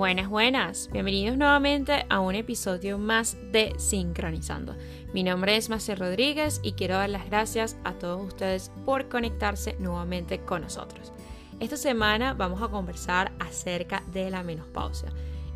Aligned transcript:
Buenas, 0.00 0.30
buenas. 0.30 0.88
Bienvenidos 0.90 1.36
nuevamente 1.36 2.06
a 2.08 2.20
un 2.20 2.34
episodio 2.34 2.96
más 2.96 3.36
de 3.52 3.74
Sincronizando. 3.76 4.74
Mi 5.12 5.22
nombre 5.22 5.58
es 5.58 5.68
Maciel 5.68 5.98
Rodríguez 5.98 6.58
y 6.62 6.72
quiero 6.72 6.94
dar 6.94 7.10
las 7.10 7.26
gracias 7.26 7.76
a 7.84 7.92
todos 7.92 8.26
ustedes 8.26 8.72
por 8.86 9.10
conectarse 9.10 9.76
nuevamente 9.78 10.40
con 10.40 10.62
nosotros. 10.62 11.12
Esta 11.60 11.76
semana 11.76 12.32
vamos 12.32 12.62
a 12.62 12.68
conversar 12.68 13.32
acerca 13.40 14.02
de 14.10 14.30
la 14.30 14.42
menopausia. 14.42 15.10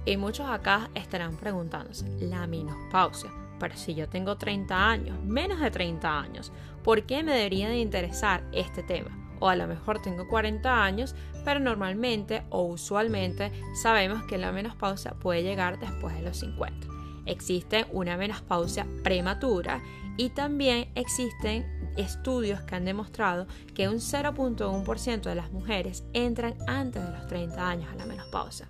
Y 0.04 0.18
muchos 0.18 0.46
acá 0.46 0.90
estarán 0.94 1.38
preguntándose, 1.38 2.06
¿la 2.20 2.46
menopausia? 2.46 3.32
Pero 3.58 3.74
si 3.78 3.94
yo 3.94 4.10
tengo 4.10 4.36
30 4.36 4.90
años, 4.90 5.24
menos 5.24 5.58
de 5.58 5.70
30 5.70 6.20
años, 6.20 6.52
¿por 6.82 7.04
qué 7.04 7.22
me 7.22 7.32
debería 7.32 7.70
de 7.70 7.78
interesar 7.78 8.44
este 8.52 8.82
tema? 8.82 9.23
O 9.44 9.48
a 9.50 9.56
lo 9.56 9.66
mejor 9.66 10.00
tengo 10.00 10.26
40 10.26 10.82
años, 10.82 11.14
pero 11.44 11.60
normalmente 11.60 12.44
o 12.48 12.62
usualmente 12.62 13.52
sabemos 13.74 14.22
que 14.22 14.38
la 14.38 14.52
menopausia 14.52 15.12
puede 15.12 15.42
llegar 15.42 15.78
después 15.78 16.14
de 16.16 16.22
los 16.22 16.38
50. 16.38 16.86
Existe 17.26 17.84
una 17.92 18.16
menopausia 18.16 18.86
prematura 19.02 19.82
y 20.16 20.30
también 20.30 20.88
existen 20.94 21.92
estudios 21.98 22.62
que 22.62 22.74
han 22.74 22.86
demostrado 22.86 23.46
que 23.74 23.86
un 23.86 23.96
0.1% 23.96 25.20
de 25.20 25.34
las 25.34 25.52
mujeres 25.52 26.04
entran 26.14 26.54
antes 26.66 27.04
de 27.04 27.12
los 27.12 27.26
30 27.26 27.68
años 27.68 27.92
a 27.92 27.96
la 27.96 28.06
menopausia. 28.06 28.66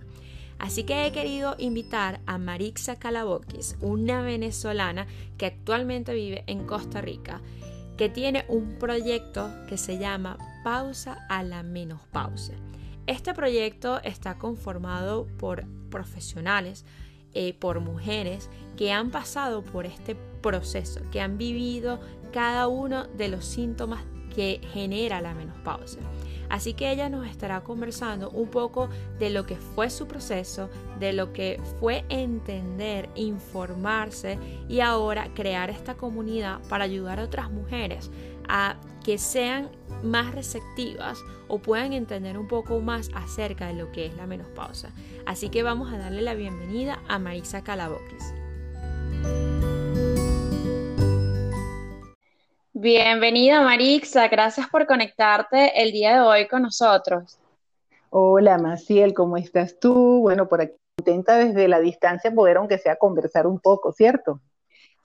Así 0.59 0.83
que 0.83 1.05
he 1.05 1.13
querido 1.13 1.55
invitar 1.57 2.19
a 2.25 2.37
Marixa 2.37 2.97
Calabokis, 2.97 3.77
una 3.79 4.21
venezolana 4.21 5.07
que 5.37 5.45
actualmente 5.45 6.13
vive 6.13 6.43
en 6.47 6.67
Costa 6.67 6.99
Rica, 6.99 7.39
que 7.95 8.09
tiene 8.09 8.43
un 8.49 8.77
proyecto 8.77 9.49
que 9.69 9.77
se 9.77 9.97
llama 9.97 10.37
pausa 10.65 11.23
a 11.29 11.43
la 11.43 11.61
menopausia. 11.61 12.55
Este 13.05 13.35
proyecto 13.35 14.01
está 14.01 14.39
conformado 14.39 15.27
por 15.37 15.63
profesionales, 15.91 16.85
eh, 17.35 17.53
por 17.53 17.81
mujeres 17.81 18.49
que 18.75 18.91
han 18.91 19.11
pasado 19.11 19.63
por 19.63 19.85
este 19.85 20.15
proceso, 20.41 21.01
que 21.11 21.21
han 21.21 21.37
vivido 21.37 21.99
cada 22.33 22.67
uno 22.67 23.05
de 23.05 23.27
los 23.27 23.45
síntomas 23.45 24.01
que 24.33 24.59
genera 24.73 25.21
la 25.21 25.35
menopausia. 25.35 26.01
Así 26.49 26.73
que 26.73 26.91
ella 26.91 27.09
nos 27.09 27.27
estará 27.27 27.61
conversando 27.61 28.31
un 28.31 28.49
poco 28.49 28.89
de 29.19 29.29
lo 29.29 29.45
que 29.45 29.57
fue 29.57 29.91
su 29.91 30.07
proceso, 30.07 30.71
de 30.99 31.13
lo 31.13 31.31
que 31.31 31.61
fue 31.79 32.05
entender, 32.09 33.07
informarse 33.13 34.39
y 34.67 34.79
ahora 34.79 35.31
crear 35.35 35.69
esta 35.69 35.93
comunidad 35.93 36.59
para 36.69 36.85
ayudar 36.85 37.19
a 37.19 37.25
otras 37.25 37.51
mujeres 37.51 38.09
a 38.47 38.77
que 39.05 39.19
sean 39.19 39.69
más 40.01 40.33
receptivas 40.33 41.19
o 41.47 41.59
puedan 41.59 41.93
entender 41.93 42.39
un 42.39 42.47
poco 42.47 42.79
más 42.79 43.11
acerca 43.13 43.67
de 43.67 43.73
lo 43.73 43.91
que 43.91 44.07
es 44.07 44.15
la 44.15 44.25
menopausa. 44.25 44.89
Así 45.27 45.49
que 45.49 45.61
vamos 45.61 45.93
a 45.93 45.99
darle 45.99 46.23
la 46.23 46.33
bienvenida 46.33 46.99
a 47.07 47.19
Marisa 47.19 47.63
Calaboquis. 47.63 48.33
Bienvenida 52.73 53.61
Marisa, 53.61 54.27
gracias 54.27 54.67
por 54.69 54.87
conectarte 54.87 55.83
el 55.83 55.91
día 55.91 56.15
de 56.15 56.21
hoy 56.21 56.47
con 56.47 56.63
nosotros. 56.63 57.37
Hola 58.09 58.57
Maciel, 58.57 59.13
¿cómo 59.13 59.37
estás 59.37 59.79
tú? 59.79 60.21
Bueno, 60.21 60.47
por 60.47 60.61
aquí 60.61 60.73
intenta 60.97 61.37
desde 61.37 61.67
la 61.67 61.79
distancia 61.79 62.33
poder 62.33 62.57
aunque 62.57 62.79
sea 62.79 62.95
conversar 62.95 63.45
un 63.45 63.59
poco, 63.59 63.91
¿cierto? 63.91 64.41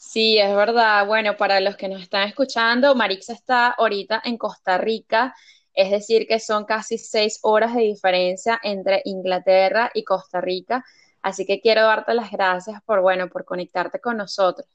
Sí, 0.01 0.39
es 0.39 0.57
verdad. 0.57 1.07
Bueno, 1.07 1.37
para 1.37 1.61
los 1.61 1.77
que 1.77 1.87
nos 1.87 2.01
están 2.01 2.27
escuchando, 2.27 2.95
Marixa 2.95 3.35
está 3.35 3.69
ahorita 3.69 4.23
en 4.25 4.39
Costa 4.39 4.79
Rica, 4.79 5.35
es 5.75 5.91
decir, 5.91 6.27
que 6.27 6.41
son 6.41 6.65
casi 6.65 6.97
seis 6.97 7.39
horas 7.43 7.75
de 7.75 7.83
diferencia 7.83 8.59
entre 8.63 9.03
Inglaterra 9.05 9.91
y 9.93 10.03
Costa 10.03 10.41
Rica. 10.41 10.83
Así 11.21 11.45
que 11.45 11.61
quiero 11.61 11.83
darte 11.83 12.15
las 12.15 12.31
gracias 12.31 12.81
por, 12.87 13.03
bueno, 13.03 13.29
por 13.29 13.45
conectarte 13.45 14.01
con 14.01 14.17
nosotros. 14.17 14.67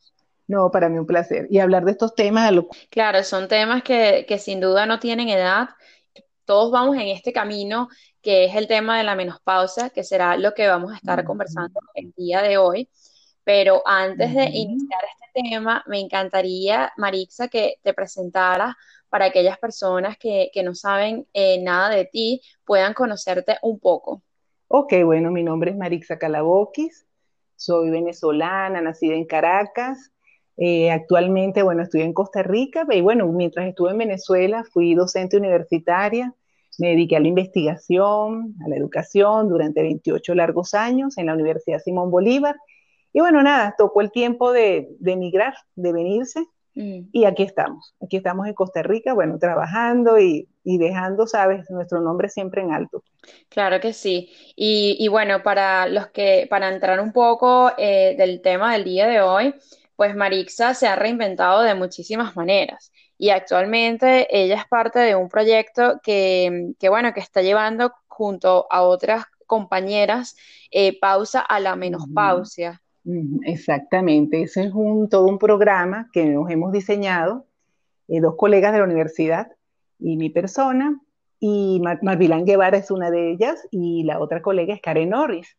No, 0.46 0.70
para 0.70 0.90
mí 0.90 1.00
un 1.00 1.08
placer. 1.08 1.48
Y 1.50 1.58
hablar 1.58 1.86
de 1.86 1.94
estos 1.94 2.14
temas. 2.14 2.54
Claro, 2.92 3.24
son 3.24 3.48
temas 3.48 3.82
que, 3.82 4.26
que 4.28 4.38
sin 4.38 4.60
duda 4.60 4.86
no 4.86 5.00
tienen 5.00 5.30
edad. 5.30 5.70
Todos 6.46 6.72
vamos 6.72 6.98
en 6.98 7.08
este 7.08 7.34
camino 7.34 7.90
que 8.22 8.46
es 8.46 8.56
el 8.56 8.68
tema 8.68 9.00
de 9.00 9.04
la 9.04 9.16
menopausia, 9.16 9.90
que 9.90 10.04
será 10.04 10.38
lo 10.38 10.54
que 10.54 10.68
vamos 10.68 10.94
a 10.94 10.98
estar 10.98 11.24
conversando 11.24 11.80
el 11.96 12.14
día 12.16 12.44
de 12.44 12.60
hoy. 12.60 12.90
Pero 13.46 13.84
antes 13.86 14.34
de 14.34 14.46
iniciar 14.46 15.02
este 15.14 15.50
tema, 15.50 15.84
me 15.88 16.00
encantaría, 16.00 16.92
Marixa, 16.98 17.48
que 17.48 17.76
te 17.84 17.94
presentaras 17.94 18.76
para 19.08 19.26
aquellas 19.26 19.58
personas 19.60 20.18
que, 20.18 20.52
no 20.64 20.74
saben 20.74 21.26
eh, 21.32 21.62
nada 21.62 21.90
de 21.90 22.06
ti, 22.06 22.42
puedan 22.66 22.94
conocerte 22.94 23.58
un 23.62 23.80
poco. 23.80 24.24
Ok, 24.68 24.94
bueno, 25.06 25.32
mi 25.32 25.44
nombre 25.44 25.72
es 25.72 25.78
Marixa 25.78 26.18
Calaboquis, 26.18 27.06
soy 27.56 27.92
venezolana, 27.92 28.82
nacida 28.82 29.14
en 29.14 29.26
Caracas. 29.26 30.12
Eh, 30.58 30.90
actualmente, 30.90 31.62
bueno, 31.62 31.84
estoy 31.84 32.02
en 32.02 32.14
Costa 32.14 32.42
Rica 32.42 32.86
y 32.90 33.02
bueno, 33.02 33.28
mientras 33.28 33.68
estuve 33.68 33.92
en 33.92 34.00
Venezuela 34.00 34.64
fui 34.64 34.96
docente 34.96 35.38
universitaria, 35.38 36.34
me 36.80 36.90
dediqué 36.90 37.16
a 37.16 37.20
la 37.20 37.28
investigación, 37.28 38.56
a 38.66 38.70
la 38.70 38.76
educación 38.76 39.50
durante 39.50 39.82
28 39.82 40.34
largos 40.34 40.74
años 40.74 41.18
en 41.18 41.28
la 41.28 41.34
Universidad 41.36 41.80
Simón 41.80 42.10
Bolívar 42.10 42.56
y 43.16 43.22
bueno, 43.22 43.42
nada, 43.42 43.74
tocó 43.78 44.02
el 44.02 44.12
tiempo 44.12 44.52
de, 44.52 44.90
emigrar, 45.06 45.56
de 45.76 45.94
venirse, 45.94 46.42
mm. 46.74 47.12
y 47.14 47.24
aquí 47.24 47.44
estamos. 47.44 47.96
Aquí 48.04 48.18
estamos 48.18 48.46
en 48.46 48.54
Costa 48.54 48.84
Rica, 48.84 49.14
bueno, 49.14 49.40
trabajando 49.40 50.20
y, 50.20 50.50
dejando, 50.66 51.26
sabes, 51.26 51.70
nuestro 51.70 52.02
nombre 52.02 52.28
siempre 52.28 52.62
en 52.62 52.74
alto. 52.74 53.06
Claro 53.48 53.80
que 53.80 53.94
sí. 53.94 54.34
Y, 54.58 55.08
bueno, 55.08 55.44
para 55.44 55.88
los 55.88 56.08
que, 56.08 56.46
para 56.50 56.68
entrar 56.68 57.00
un 57.00 57.14
poco 57.14 57.72
eh, 57.78 58.16
del 58.18 58.42
tema 58.42 58.74
del 58.74 58.84
día 58.84 59.08
de 59.08 59.22
hoy, 59.22 59.56
pues 59.96 60.14
Marixa 60.14 60.74
se 60.74 60.86
ha 60.86 60.98
reinventado 60.98 61.62
de 61.62 61.74
muchísimas 61.74 62.36
maneras. 62.36 62.92
Y 63.18 63.30
actualmente 63.30 64.28
ella 64.30 64.58
es 64.58 64.68
parte 64.68 65.00
de 65.00 65.16
un 65.16 65.30
proyecto 65.30 66.02
que, 66.04 66.76
bueno, 66.90 67.14
que 67.14 67.22
está 67.22 67.42
llevando 67.42 67.94
junto 68.10 68.68
a 68.70 68.82
otras 68.82 69.24
compañeras 69.48 70.36
eh, 70.70 71.00
pausa 71.00 71.40
a 71.40 71.62
la 71.62 71.78
menopausia. 71.78 72.82
Exactamente, 73.44 74.42
ese 74.42 74.64
es 74.66 74.74
un, 74.74 75.10
todo 75.10 75.28
un 75.28 75.38
programa 75.38 76.10
que 76.12 76.26
nos 76.26 76.50
hemos 76.50 76.72
diseñado, 76.72 77.46
eh, 78.08 78.20
dos 78.20 78.36
colegas 78.36 78.74
de 78.74 78.80
la 78.80 78.86
universidad 78.86 79.52
y 80.00 80.18
mi 80.18 80.32
persona, 80.32 81.00
y 81.40 81.80
Mar 81.84 82.00
Marvilán 82.02 82.46
Guevara 82.46 82.78
es 82.78 82.90
una 82.90 83.12
de 83.12 83.32
ellas, 83.32 83.68
y 83.70 84.04
la 84.04 84.20
otra 84.20 84.42
colega 84.42 84.74
es 84.74 84.82
Karen 84.82 85.10
Norris. 85.10 85.56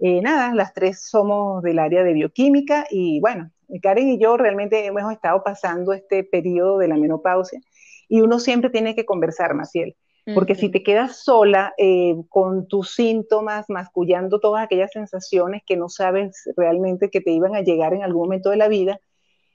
Eh, 0.00 0.20
nada, 0.20 0.54
las 0.54 0.74
tres 0.74 1.08
somos 1.08 1.62
del 1.62 1.78
área 1.78 2.04
de 2.04 2.12
bioquímica, 2.12 2.86
y 2.90 3.20
bueno, 3.20 3.50
Karen 3.82 4.10
y 4.10 4.18
yo 4.18 4.36
realmente 4.36 4.84
hemos 4.84 5.10
estado 5.10 5.42
pasando 5.42 5.94
este 5.94 6.24
periodo 6.24 6.76
de 6.76 6.88
la 6.88 6.96
menopausia, 6.96 7.60
y 8.06 8.20
uno 8.20 8.38
siempre 8.38 8.68
tiene 8.68 8.94
que 8.94 9.06
conversar, 9.06 9.54
Maciel. 9.54 9.96
Porque 10.34 10.54
si 10.54 10.68
te 10.68 10.84
quedas 10.84 11.24
sola 11.24 11.74
eh, 11.76 12.14
con 12.28 12.68
tus 12.68 12.94
síntomas, 12.94 13.66
mascullando 13.68 14.38
todas 14.38 14.62
aquellas 14.62 14.92
sensaciones 14.92 15.62
que 15.66 15.76
no 15.76 15.88
sabes 15.88 16.48
realmente 16.56 17.10
que 17.10 17.20
te 17.20 17.32
iban 17.32 17.56
a 17.56 17.62
llegar 17.62 17.92
en 17.92 18.04
algún 18.04 18.22
momento 18.22 18.50
de 18.50 18.56
la 18.56 18.68
vida, 18.68 19.00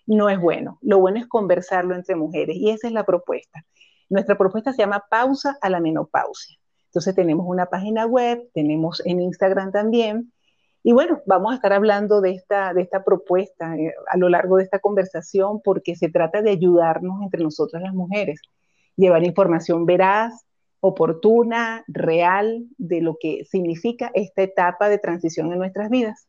no 0.06 0.29
es 0.29 0.39
bueno. 0.39 0.77
Lo 0.81 1.00
bueno 1.00 1.19
es 1.19 1.27
conversarlo 1.27 1.95
entre 1.95 2.16
mujeres 2.16 2.57
y 2.57 2.69
esa 2.69 2.88
es 2.88 2.94
la 2.94 3.06
propuesta. 3.06 3.63
Nuestra 4.09 4.38
propuesta 4.38 4.73
se 4.73 4.79
llama 4.79 5.06
Pausa 5.09 5.57
a 5.61 5.69
la 5.69 5.79
Menopausia. 5.79 6.57
Entonces 6.88 7.16
tenemos 7.16 7.45
una 7.47 7.67
página 7.67 8.06
web, 8.06 8.50
tenemos 8.53 9.01
en 9.06 9.22
Instagram 9.22 9.72
también. 9.72 10.31
Y 10.83 10.94
bueno, 10.94 11.22
vamos 11.25 11.51
a 11.51 11.56
estar 11.56 11.73
hablando 11.73 12.22
de 12.22 12.31
esta, 12.31 12.73
de 12.73 12.81
esta 12.81 13.03
propuesta 13.03 13.75
eh, 13.75 13.94
a 14.07 14.17
lo 14.17 14.29
largo 14.29 14.57
de 14.57 14.63
esta 14.63 14.79
conversación 14.79 15.61
porque 15.61 15.95
se 15.95 16.09
trata 16.09 16.41
de 16.41 16.51
ayudarnos 16.51 17.22
entre 17.22 17.44
nosotras 17.44 17.81
las 17.81 17.94
mujeres, 17.94 18.41
llevar 18.95 19.23
información 19.25 19.85
veraz, 19.85 20.47
oportuna, 20.79 21.83
real, 21.88 22.65
de 22.77 23.01
lo 23.01 23.18
que 23.19 23.45
significa 23.45 24.12
esta 24.13 24.44
etapa 24.44 24.89
de 24.89 25.00
transición 25.00 25.51
en 25.51 25.59
nuestras 25.59 25.89
vidas. 25.89 26.27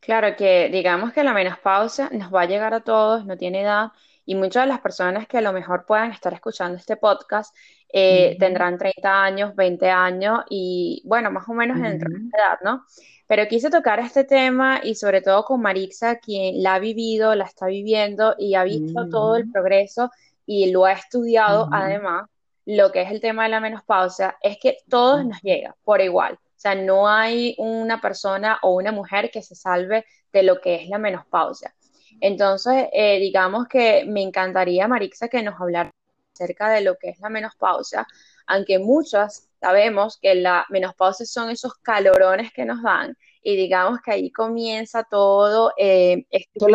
Claro 0.00 0.36
que 0.36 0.68
digamos 0.70 1.12
que 1.12 1.24
la 1.24 1.32
menopausia 1.32 2.10
nos 2.12 2.32
va 2.32 2.42
a 2.42 2.46
llegar 2.46 2.74
a 2.74 2.80
todos, 2.80 3.24
no 3.24 3.36
tiene 3.36 3.62
edad, 3.62 3.92
y 4.24 4.34
muchas 4.34 4.64
de 4.64 4.68
las 4.68 4.80
personas 4.80 5.26
que 5.26 5.38
a 5.38 5.40
lo 5.40 5.52
mejor 5.52 5.84
puedan 5.86 6.12
estar 6.12 6.32
escuchando 6.32 6.78
este 6.78 6.96
podcast 6.96 7.54
eh, 7.92 8.36
tendrán 8.38 8.78
30 8.78 9.22
años, 9.22 9.54
20 9.54 9.90
años 9.90 10.40
y 10.48 11.02
bueno, 11.04 11.30
más 11.30 11.48
o 11.48 11.52
menos 11.52 11.80
dentro 11.80 12.08
de 12.10 12.24
esta 12.24 12.38
edad, 12.38 12.58
¿no? 12.64 12.84
Pero 13.26 13.46
quise 13.48 13.70
tocar 13.70 13.98
este 14.00 14.24
tema 14.24 14.80
y 14.82 14.94
sobre 14.94 15.22
todo 15.22 15.44
con 15.44 15.60
Marixa, 15.60 16.16
quien 16.16 16.62
la 16.62 16.74
ha 16.74 16.78
vivido, 16.78 17.34
la 17.34 17.44
está 17.44 17.66
viviendo 17.66 18.34
y 18.38 18.54
ha 18.54 18.64
visto 18.64 19.08
todo 19.08 19.36
el 19.36 19.50
progreso 19.50 20.10
y 20.46 20.70
lo 20.70 20.84
ha 20.84 20.92
estudiado 20.92 21.68
además 21.72 22.28
lo 22.64 22.92
que 22.92 23.02
es 23.02 23.10
el 23.10 23.20
tema 23.20 23.44
de 23.44 23.50
la 23.50 23.60
menopausia 23.60 24.36
es 24.40 24.58
que 24.58 24.78
todos 24.88 25.24
nos 25.24 25.40
llega 25.42 25.76
por 25.84 26.00
igual. 26.00 26.34
O 26.34 26.60
sea, 26.62 26.74
no 26.74 27.08
hay 27.08 27.56
una 27.58 28.00
persona 28.00 28.58
o 28.62 28.74
una 28.76 28.92
mujer 28.92 29.30
que 29.30 29.42
se 29.42 29.54
salve 29.54 30.04
de 30.32 30.42
lo 30.42 30.60
que 30.60 30.76
es 30.76 30.88
la 30.88 30.98
menopausia. 30.98 31.74
Entonces, 32.20 32.86
eh, 32.92 33.18
digamos 33.18 33.66
que 33.66 34.04
me 34.06 34.22
encantaría, 34.22 34.86
Marixa, 34.86 35.28
que 35.28 35.42
nos 35.42 35.60
hablara 35.60 35.90
acerca 36.32 36.70
de 36.70 36.82
lo 36.82 36.96
que 36.96 37.10
es 37.10 37.18
la 37.20 37.30
menopausia, 37.30 38.06
aunque 38.46 38.78
muchas 38.78 39.48
sabemos 39.60 40.18
que 40.20 40.34
la 40.34 40.66
menopausia 40.70 41.26
son 41.26 41.50
esos 41.50 41.74
calorones 41.76 42.52
que 42.52 42.64
nos 42.64 42.82
dan 42.82 43.16
y 43.42 43.56
digamos 43.56 44.00
que 44.00 44.12
ahí 44.12 44.30
comienza 44.30 45.04
todo 45.04 45.72
eh, 45.76 46.26
estos 46.30 46.70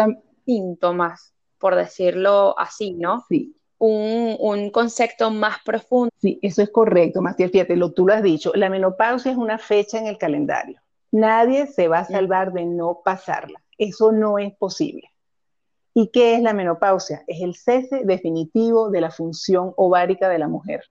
síntomas, 0.46 1.34
por 1.58 1.76
decirlo 1.76 2.58
así, 2.60 2.94
¿no? 2.94 3.24
Sí. 3.30 3.56
Un, 3.80 4.72
concepto 4.72 5.30
más 5.30 5.58
profundo. 5.64 6.12
Sí, 6.18 6.40
eso 6.42 6.62
es 6.62 6.70
correcto, 6.70 7.22
Matías, 7.22 7.52
fíjate, 7.52 7.76
lo, 7.76 7.92
tú 7.92 8.08
lo 8.08 8.14
has 8.14 8.24
dicho, 8.24 8.52
la 8.56 8.70
menopausia 8.70 9.32
es 9.32 9.38
una 9.38 9.58
fecha 9.58 10.00
en 10.00 10.08
el 10.08 10.18
calendario. 10.18 10.80
Nadie 11.12 11.68
se 11.68 11.88
va 11.88 12.00
a 12.00 12.06
salvar 12.06 12.54
de 12.54 12.66
no 12.66 13.02
pasarla. 13.04 13.62
Eso 13.78 14.12
no 14.12 14.40
es 14.40 14.54
posible. 14.56 15.12
¿Y 15.94 16.10
qué 16.10 16.36
es 16.36 16.42
la 16.42 16.54
menopausia? 16.54 17.24
Es 17.28 17.42
el 17.42 17.56
cese 17.56 18.04
definitivo 18.04 18.90
de 18.90 19.02
la 19.02 19.10
función 19.10 19.74
ovárica 19.78 20.30
de 20.30 20.40
la 20.40 20.48
mujer. 20.48 20.84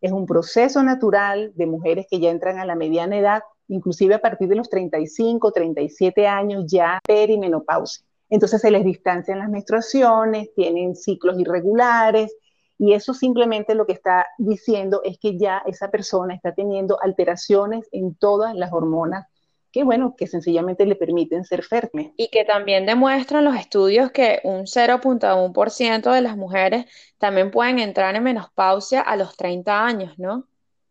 Es 0.00 0.12
un 0.12 0.26
proceso 0.26 0.82
natural 0.82 1.52
de 1.56 1.66
mujeres 1.66 2.06
que 2.08 2.20
ya 2.20 2.30
entran 2.30 2.58
a 2.58 2.64
la 2.64 2.74
mediana 2.74 3.18
edad, 3.18 3.42
inclusive 3.68 4.14
a 4.14 4.20
partir 4.20 4.48
de 4.48 4.56
los 4.56 4.70
35, 4.70 5.52
37 5.52 6.26
años 6.26 6.64
ya 6.66 7.00
perimenopausia. 7.06 8.04
Entonces 8.30 8.60
se 8.60 8.70
les 8.70 8.84
distancian 8.84 9.40
las 9.40 9.50
menstruaciones, 9.50 10.54
tienen 10.54 10.96
ciclos 10.96 11.38
irregulares 11.38 12.34
y 12.78 12.94
eso 12.94 13.12
simplemente 13.12 13.74
lo 13.74 13.84
que 13.84 13.92
está 13.92 14.26
diciendo 14.38 15.02
es 15.04 15.18
que 15.18 15.36
ya 15.36 15.62
esa 15.66 15.90
persona 15.90 16.34
está 16.34 16.54
teniendo 16.54 16.98
alteraciones 17.02 17.88
en 17.92 18.14
todas 18.14 18.54
las 18.54 18.72
hormonas 18.72 19.26
que 19.72 19.84
bueno, 19.84 20.14
que 20.16 20.26
sencillamente 20.26 20.84
le 20.84 20.96
permiten 20.96 21.44
ser 21.44 21.62
fértiles. 21.62 22.12
Y 22.16 22.28
que 22.28 22.44
también 22.44 22.86
demuestran 22.86 23.44
los 23.44 23.56
estudios 23.56 24.10
que 24.10 24.40
un 24.44 24.66
0.1% 24.66 26.12
de 26.12 26.20
las 26.20 26.36
mujeres 26.36 26.86
también 27.18 27.50
pueden 27.50 27.78
entrar 27.78 28.14
en 28.16 28.22
menopausia 28.22 29.00
a 29.00 29.16
los 29.16 29.36
30 29.36 29.84
años, 29.86 30.18
¿no? 30.18 30.46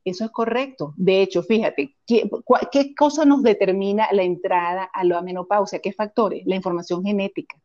Eso 0.09 0.25
es 0.25 0.31
correcto. 0.31 0.93
De 0.97 1.21
hecho, 1.21 1.43
fíjate, 1.43 1.95
¿qué, 2.05 2.29
cosa 2.95 3.25
nos 3.25 3.43
determina 3.43 4.07
la 4.11 4.23
entrada 4.23 4.89
a 4.93 5.03
la 5.03 5.21
menopausia? 5.21 5.79
¿Qué 5.79 5.93
factores? 5.93 6.43
La 6.45 6.55
información 6.55 7.03
genética. 7.03 7.57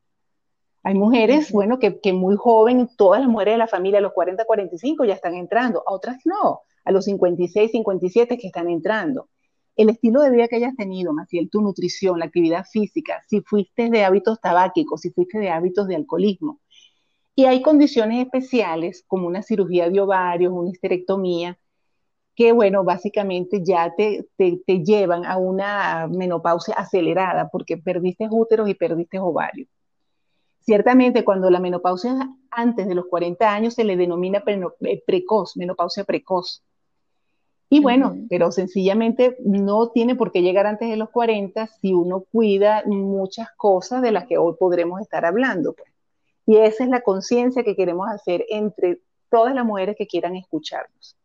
Hay 0.82 0.94
mujeres, 0.94 1.50
bueno, 1.50 1.78
que, 1.78 1.98
que, 2.00 2.12
muy 2.12 2.36
joven, 2.36 2.90
todas 2.96 3.20
las 3.20 3.28
mujeres 3.28 3.54
de 3.54 3.58
la 3.58 3.66
familia 3.66 3.98
a 3.98 4.02
los 4.02 4.12
40, 4.12 4.44
45 4.44 5.04
ya 5.04 5.14
están 5.14 5.34
entrando, 5.34 5.82
a 5.86 5.92
otras 5.92 6.18
no, 6.26 6.60
a 6.84 6.92
los 6.92 7.06
56, 7.06 7.70
57 7.70 8.36
que 8.36 8.46
están 8.46 8.68
entrando 8.68 9.28
el 9.76 9.90
estilo 9.90 10.20
de 10.20 10.30
vida 10.30 10.48
que 10.48 10.56
hayas 10.56 10.76
tenido, 10.76 11.12
Maciel, 11.12 11.50
tu 11.50 11.60
nutrición, 11.60 12.18
la 12.18 12.26
actividad 12.26 12.64
física, 12.64 13.22
si 13.28 13.40
fuiste 13.40 13.90
de 13.90 14.04
hábitos 14.04 14.40
tabáquicos, 14.40 15.00
si 15.00 15.10
fuiste 15.10 15.38
de 15.38 15.50
hábitos 15.50 15.88
de 15.88 15.96
alcoholismo. 15.96 16.60
Y 17.34 17.46
hay 17.46 17.62
condiciones 17.62 18.24
especiales 18.24 19.04
como 19.08 19.26
una 19.26 19.42
cirugía 19.42 19.90
de 19.90 20.00
ovarios, 20.00 20.52
una 20.52 20.70
histerectomía, 20.70 21.58
que 22.34 22.52
bueno, 22.52 22.82
básicamente 22.82 23.62
ya 23.62 23.94
te, 23.96 24.26
te, 24.36 24.84
llevan 24.84 25.24
a 25.24 25.36
una 25.36 26.08
menopausia 26.08 26.74
acelerada 26.74 27.48
porque 27.50 27.76
perdiste 27.76 28.26
úteros 28.30 28.68
y 28.68 28.74
perdiste 28.74 29.18
ovarios. 29.18 29.68
Ciertamente, 30.60 31.24
cuando 31.24 31.50
la 31.50 31.60
menopausia 31.60 32.12
es 32.12 32.26
antes 32.50 32.88
de 32.88 32.94
los 32.94 33.06
40 33.06 33.52
años, 33.52 33.74
se 33.74 33.84
le 33.84 33.96
denomina 33.96 34.42
eh, 34.46 35.02
precoz, 35.06 35.56
menopausia 35.56 36.04
precoz. 36.04 36.62
Y 37.70 37.80
bueno, 37.80 38.14
pero 38.28 38.50
sencillamente 38.52 39.36
no 39.44 39.90
tiene 39.90 40.14
por 40.14 40.32
qué 40.32 40.42
llegar 40.42 40.66
antes 40.66 40.88
de 40.88 40.96
los 40.96 41.10
40 41.10 41.66
si 41.66 41.92
uno 41.92 42.24
cuida 42.30 42.82
muchas 42.86 43.48
cosas 43.56 44.00
de 44.00 44.12
las 44.12 44.26
que 44.26 44.38
hoy 44.38 44.54
podremos 44.58 45.00
estar 45.00 45.24
hablando. 45.24 45.72
Pues. 45.72 45.90
Y 46.46 46.56
esa 46.58 46.84
es 46.84 46.90
la 46.90 47.00
conciencia 47.00 47.64
que 47.64 47.76
queremos 47.76 48.08
hacer 48.08 48.44
entre 48.48 49.00
todas 49.30 49.54
las 49.54 49.64
mujeres 49.64 49.96
que 49.98 50.06
quieran 50.06 50.36
escucharnos. 50.36 51.16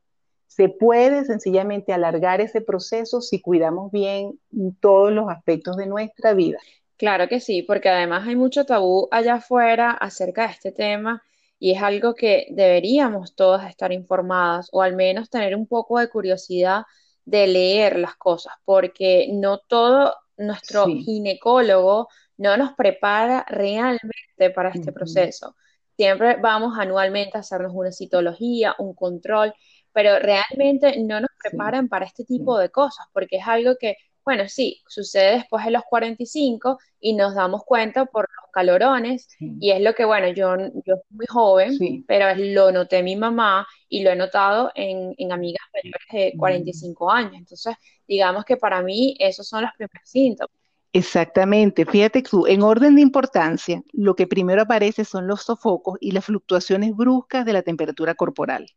Se 0.50 0.68
puede 0.68 1.26
sencillamente 1.26 1.94
alargar 1.94 2.42
ese 2.42 2.60
proceso 2.60 3.22
si 3.22 3.40
cuidamos 3.40 3.92
bien 3.92 4.40
todos 4.82 5.12
los 5.12 5.30
aspectos 5.30 5.78
de 5.78 5.86
nuestra 5.86 6.34
vida. 6.34 6.58
Claro 6.98 7.30
que 7.30 7.40
sí, 7.40 7.62
porque 7.62 7.88
además 7.88 8.28
hay 8.28 8.36
mucho 8.36 8.66
tabú 8.66 9.08
allá 9.12 9.36
afuera 9.36 9.92
acerca 9.92 10.48
de 10.48 10.54
este 10.54 10.72
tema 10.72 11.24
y 11.60 11.72
es 11.72 11.82
algo 11.82 12.16
que 12.16 12.48
deberíamos 12.50 13.36
todas 13.36 13.70
estar 13.70 13.94
informadas 13.94 14.70
o 14.72 14.82
al 14.82 14.96
menos 14.96 15.30
tener 15.30 15.56
un 15.56 15.68
poco 15.68 16.00
de 16.00 16.10
curiosidad 16.10 16.84
de 17.26 17.48
leer 17.48 18.00
las 18.00 18.16
cosas, 18.16 18.54
porque 18.66 19.30
no 19.32 19.60
todo 19.60 20.16
nuestro 20.36 20.88
ginecólogo 20.88 22.08
no 22.38 22.58
nos 22.58 22.74
prepara 22.74 23.46
realmente 23.48 24.50
para 24.54 24.70
este 24.70 24.92
proceso. 24.92 25.56
Siempre 25.96 26.38
vamos 26.38 26.78
anualmente 26.80 27.38
a 27.38 27.42
hacernos 27.42 27.74
una 27.76 27.92
citología, 27.92 28.74
un 28.80 28.96
control, 28.96 29.54
pero 30.00 30.18
realmente 30.18 30.98
no 31.02 31.20
nos 31.20 31.30
preparan 31.44 31.90
para 31.90 32.06
este 32.06 32.24
tipo 32.24 32.58
de 32.58 32.70
cosas, 32.70 33.06
porque 33.12 33.36
es 33.36 33.46
algo 33.46 33.76
que 33.78 33.98
bueno, 34.24 34.48
sí, 34.48 34.82
sucede 34.88 35.38
después 35.40 35.66
de 35.66 35.72
los 35.72 35.82
45 35.90 36.78
y 37.02 37.16
nos 37.16 37.36
damos 37.36 37.64
cuenta 37.66 38.06
por 38.06 38.30
los 38.30 38.52
calorones 38.54 39.28
y 39.40 39.72
es 39.72 39.82
lo 39.82 39.94
que, 39.94 40.06
bueno, 40.06 40.30
yo, 40.30 40.56
yo 40.86 40.96
soy 40.96 41.04
muy 41.10 41.26
joven, 41.28 42.06
pero 42.08 42.28
lo 42.36 42.72
noté 42.72 43.04
mi 43.04 43.18
mamá 43.18 43.68
y 43.90 44.04
lo 44.04 44.12
he 44.12 44.16
notado 44.16 44.72
en, 44.76 45.14
amigas 45.32 45.66
mayores 45.74 46.32
de 46.32 46.38
45 46.38 47.06
mm. 47.06 47.10
años. 47.10 47.34
Entonces, 47.34 47.76
digamos 48.08 48.46
que 48.46 48.56
para 48.56 48.82
mí 48.82 49.18
esos 49.20 49.48
son 49.50 49.64
los 49.64 49.72
primeros 49.76 50.08
síntomas. 50.08 50.56
Exactamente. 50.94 51.86
Fíjate 51.86 52.22
tú, 52.22 52.48
en 52.48 52.62
orden 52.62 52.96
de 52.96 53.02
importancia, 53.02 53.84
lo 53.92 54.16
que 54.16 54.28
primero 54.28 54.62
aparece 54.62 55.04
son 55.04 55.28
los 55.28 55.42
sofocos 55.42 55.98
y 56.00 56.12
las 56.12 56.24
fluctuaciones 56.24 56.96
bruscas 56.96 57.46
de 57.46 57.54
la 57.54 57.64
temperatura 57.64 58.16
corporal. 58.16 58.72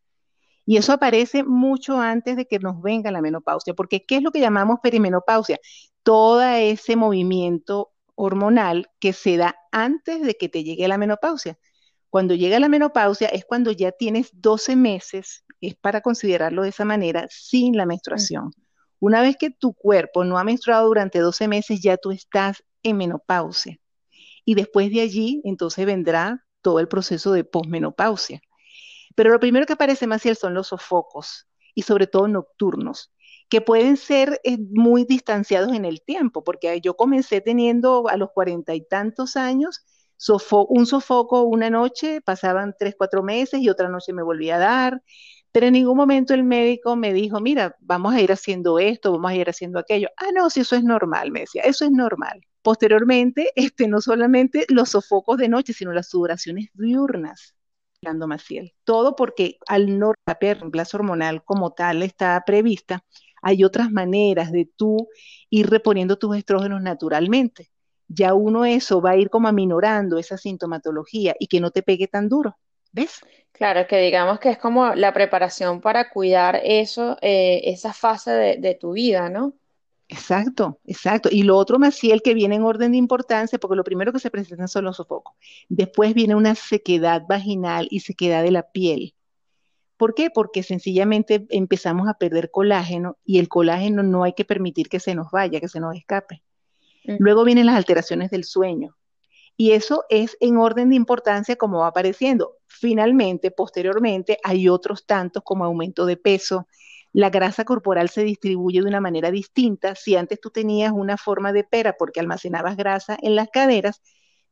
Y 0.64 0.76
eso 0.76 0.93
aparece 0.93 1.43
mucho 1.43 1.99
antes 2.00 2.37
de 2.37 2.47
que 2.47 2.59
nos 2.59 2.81
venga 2.81 3.11
la 3.11 3.20
menopausia, 3.20 3.75
porque 3.75 4.05
¿qué 4.05 4.17
es 4.17 4.23
lo 4.23 4.31
que 4.31 4.41
llamamos 4.41 4.79
perimenopausia? 4.82 5.59
Todo 6.03 6.43
ese 6.43 6.97
movimiento 6.97 7.91
hormonal 8.14 8.88
que 9.00 9.12
se 9.12 9.37
da 9.37 9.56
antes 9.73 10.23
de 10.23 10.35
que 10.35 10.49
te 10.49 10.62
llegue 10.64 10.87
la 10.88 10.99
menopausia. 10.99 11.59
Cuando 12.11 12.35
llega 12.35 12.61
la 12.61 12.69
menopausia 12.69 13.29
es 13.29 13.44
cuando 13.44 13.73
ya 13.73 13.91
tienes 13.91 14.31
12 14.35 14.76
meses, 14.76 15.44
es 15.61 15.75
para 15.76 16.03
considerarlo 16.03 16.62
de 16.62 16.69
esa 16.69 16.85
manera, 16.85 17.26
sin 17.31 17.76
la 17.76 17.87
menstruación. 17.87 18.53
Una 19.00 19.23
vez 19.23 19.37
que 19.37 19.50
tu 19.50 19.73
cuerpo 19.73 20.23
no 20.23 20.38
ha 20.38 20.44
menstruado 20.44 20.87
durante 20.87 21.19
12 21.19 21.49
meses, 21.49 21.81
ya 21.81 21.97
tú 21.97 22.11
estás 22.11 22.62
en 22.82 22.99
menopausia. 22.99 23.79
Y 24.44 24.55
después 24.55 24.91
de 24.91 25.00
allí, 25.00 25.41
entonces 25.44 25.87
vendrá 25.87 26.44
todo 26.61 26.79
el 26.81 26.88
proceso 26.88 27.32
de 27.32 27.44
posmenopausia. 27.44 28.43
Pero 29.14 29.31
lo 29.31 29.41
primero 29.41 29.67
que 29.67 29.75
aparece, 29.75 30.06
Maciel, 30.06 30.37
son 30.37 30.55
los 30.55 30.69
sofocos 30.69 31.47
y 31.75 31.82
sobre 31.82 32.06
todo 32.06 32.29
nocturnos, 32.29 33.12
que 33.48 33.60
pueden 33.60 33.96
ser 33.96 34.41
eh, 34.44 34.58
muy 34.58 35.05
distanciados 35.05 35.72
en 35.72 35.84
el 35.84 36.03
tiempo, 36.03 36.44
porque 36.44 36.81
yo 36.81 36.96
comencé 36.96 37.41
teniendo 37.41 38.08
a 38.08 38.17
los 38.17 38.31
cuarenta 38.32 38.75
y 38.75 38.86
tantos 38.86 39.36
años 39.36 39.84
un 40.69 40.86
sofoco 40.86 41.43
una 41.43 41.70
noche, 41.70 42.20
pasaban 42.20 42.75
tres, 42.79 42.94
cuatro 42.96 43.22
meses 43.22 43.60
y 43.60 43.69
otra 43.69 43.89
noche 43.89 44.13
me 44.13 44.22
volvía 44.22 44.56
a 44.56 44.58
dar, 44.58 45.03
pero 45.51 45.67
en 45.67 45.75
ningún 45.75 45.96
momento 45.96 46.32
el 46.34 46.44
médico 46.44 46.96
me 46.96 47.13
dijo, 47.13 47.41
mira, 47.41 47.77
vamos 47.81 48.15
a 48.15 48.20
ir 48.20 48.32
haciendo 48.32 48.79
esto, 48.79 49.13
vamos 49.13 49.31
a 49.32 49.34
ir 49.34 49.48
haciendo 49.51 49.79
aquello. 49.79 50.08
Ah, 50.17 50.31
no, 50.34 50.48
si 50.48 50.60
eso 50.60 50.77
es 50.77 50.84
normal, 50.84 51.31
me 51.31 51.41
decía, 51.41 51.63
eso 51.63 51.84
es 51.84 51.91
normal. 51.91 52.41
Posteriormente, 52.63 53.51
este, 53.56 53.89
no 53.89 54.01
solamente 54.01 54.65
los 54.69 54.91
sofocos 54.91 55.36
de 55.39 55.48
noche, 55.48 55.72
sino 55.72 55.93
las 55.93 56.08
sudoraciones 56.08 56.69
diurnas. 56.75 57.55
Maciel. 58.27 58.75
Todo 58.85 59.17
porque 59.17 59.59
al 59.67 59.99
no 59.99 60.13
el 60.27 60.56
reemplazo 60.59 60.97
hormonal 60.97 61.44
como 61.44 61.73
tal 61.73 62.03
está 62.03 62.43
prevista, 62.44 63.05
hay 63.43 63.65
otras 63.65 63.91
maneras 63.91 64.53
de 64.53 64.69
tú 64.77 65.09
ir 65.51 65.69
reponiendo 65.71 66.17
tus 66.17 66.37
estrógenos 66.37 66.82
naturalmente. 66.82 67.71
Ya 68.09 68.35
uno 68.35 68.65
eso 68.65 69.01
va 69.01 69.11
a 69.11 69.17
ir 69.17 69.31
como 69.31 69.49
aminorando 69.49 70.19
esa 70.19 70.37
sintomatología 70.37 71.35
y 71.39 71.47
que 71.47 71.61
no 71.61 71.71
te 71.71 71.82
pegue 71.82 72.09
tan 72.09 72.29
duro. 72.29 72.59
¿Ves? 72.93 73.21
Claro, 73.53 73.87
que 73.87 73.99
digamos 73.99 74.39
que 74.39 74.51
es 74.51 74.59
como 74.59 74.94
la 74.94 75.13
preparación 75.13 75.81
para 75.81 76.11
cuidar 76.11 76.61
eso, 76.63 77.17
eh, 77.23 77.63
esa 77.65 77.93
fase 77.93 78.59
de 78.59 78.75
tu 78.75 78.93
vida, 78.93 79.31
¿no? 79.31 79.55
Exacto, 80.12 80.78
exacto. 80.84 81.31
Y 81.32 81.42
lo 81.42 81.56
otro, 81.56 81.78
Maciel, 81.78 82.20
que 82.20 82.34
viene 82.34 82.56
en 82.56 82.64
orden 82.64 82.92
de 82.92 82.98
importancia, 82.98 83.58
porque 83.58 83.76
lo 83.76 83.82
primero 83.82 84.12
que 84.12 84.19
se 84.19 84.31
presenta 84.31 84.69
son 84.69 84.84
los 84.84 84.96
sofocos. 84.96 85.34
Después 85.70 86.12
viene 86.12 86.34
una 86.34 86.54
sequedad 86.54 87.22
vaginal 87.26 87.88
y 87.90 88.00
sequedad 88.00 88.42
de 88.42 88.50
la 88.50 88.70
piel. 88.70 89.14
¿Por 89.96 90.14
qué? 90.14 90.28
Porque 90.28 90.62
sencillamente 90.62 91.46
empezamos 91.48 92.08
a 92.08 92.14
perder 92.14 92.50
colágeno 92.50 93.16
y 93.24 93.38
el 93.38 93.48
colágeno 93.48 94.02
no 94.02 94.22
hay 94.22 94.34
que 94.34 94.44
permitir 94.44 94.90
que 94.90 95.00
se 95.00 95.14
nos 95.14 95.31
vaya, 95.31 95.60
que 95.60 95.69
se 95.69 95.81
nos 95.81 95.96
escape. 95.96 96.42
Luego 97.04 97.44
vienen 97.44 97.64
las 97.64 97.76
alteraciones 97.76 98.31
del 98.31 98.44
sueño. 98.44 98.94
Y 99.56 99.72
eso 99.72 100.04
es 100.10 100.36
en 100.40 100.58
orden 100.58 100.90
de 100.90 100.96
importancia 100.96 101.56
como 101.56 101.78
va 101.78 101.86
apareciendo. 101.86 102.58
Finalmente, 102.66 103.50
posteriormente, 103.50 104.36
hay 104.44 104.69
otros 104.69 105.06
tantos 105.06 105.42
como 105.42 105.64
aumento 105.64 106.04
de 106.04 106.19
peso, 106.19 106.69
la 107.12 107.31
grasa 107.31 107.64
corporal 107.64 108.08
se 108.08 108.24
distribuye 108.24 108.81
de 108.81 108.88
una 108.88 109.00
manera 109.00 109.31
distinta. 109.31 109.94
Si 109.94 110.16
antes 110.16 110.40
tú 110.40 110.50
tenías 110.50 110.92
una 110.92 111.16
forma 111.16 111.52
de 111.52 111.64
pera 111.64 111.94
porque 111.98 112.20
almacenabas 112.20 112.76
grasa 112.76 113.19
en 113.20 113.36
las 113.36 113.48
caderas, 113.50 114.00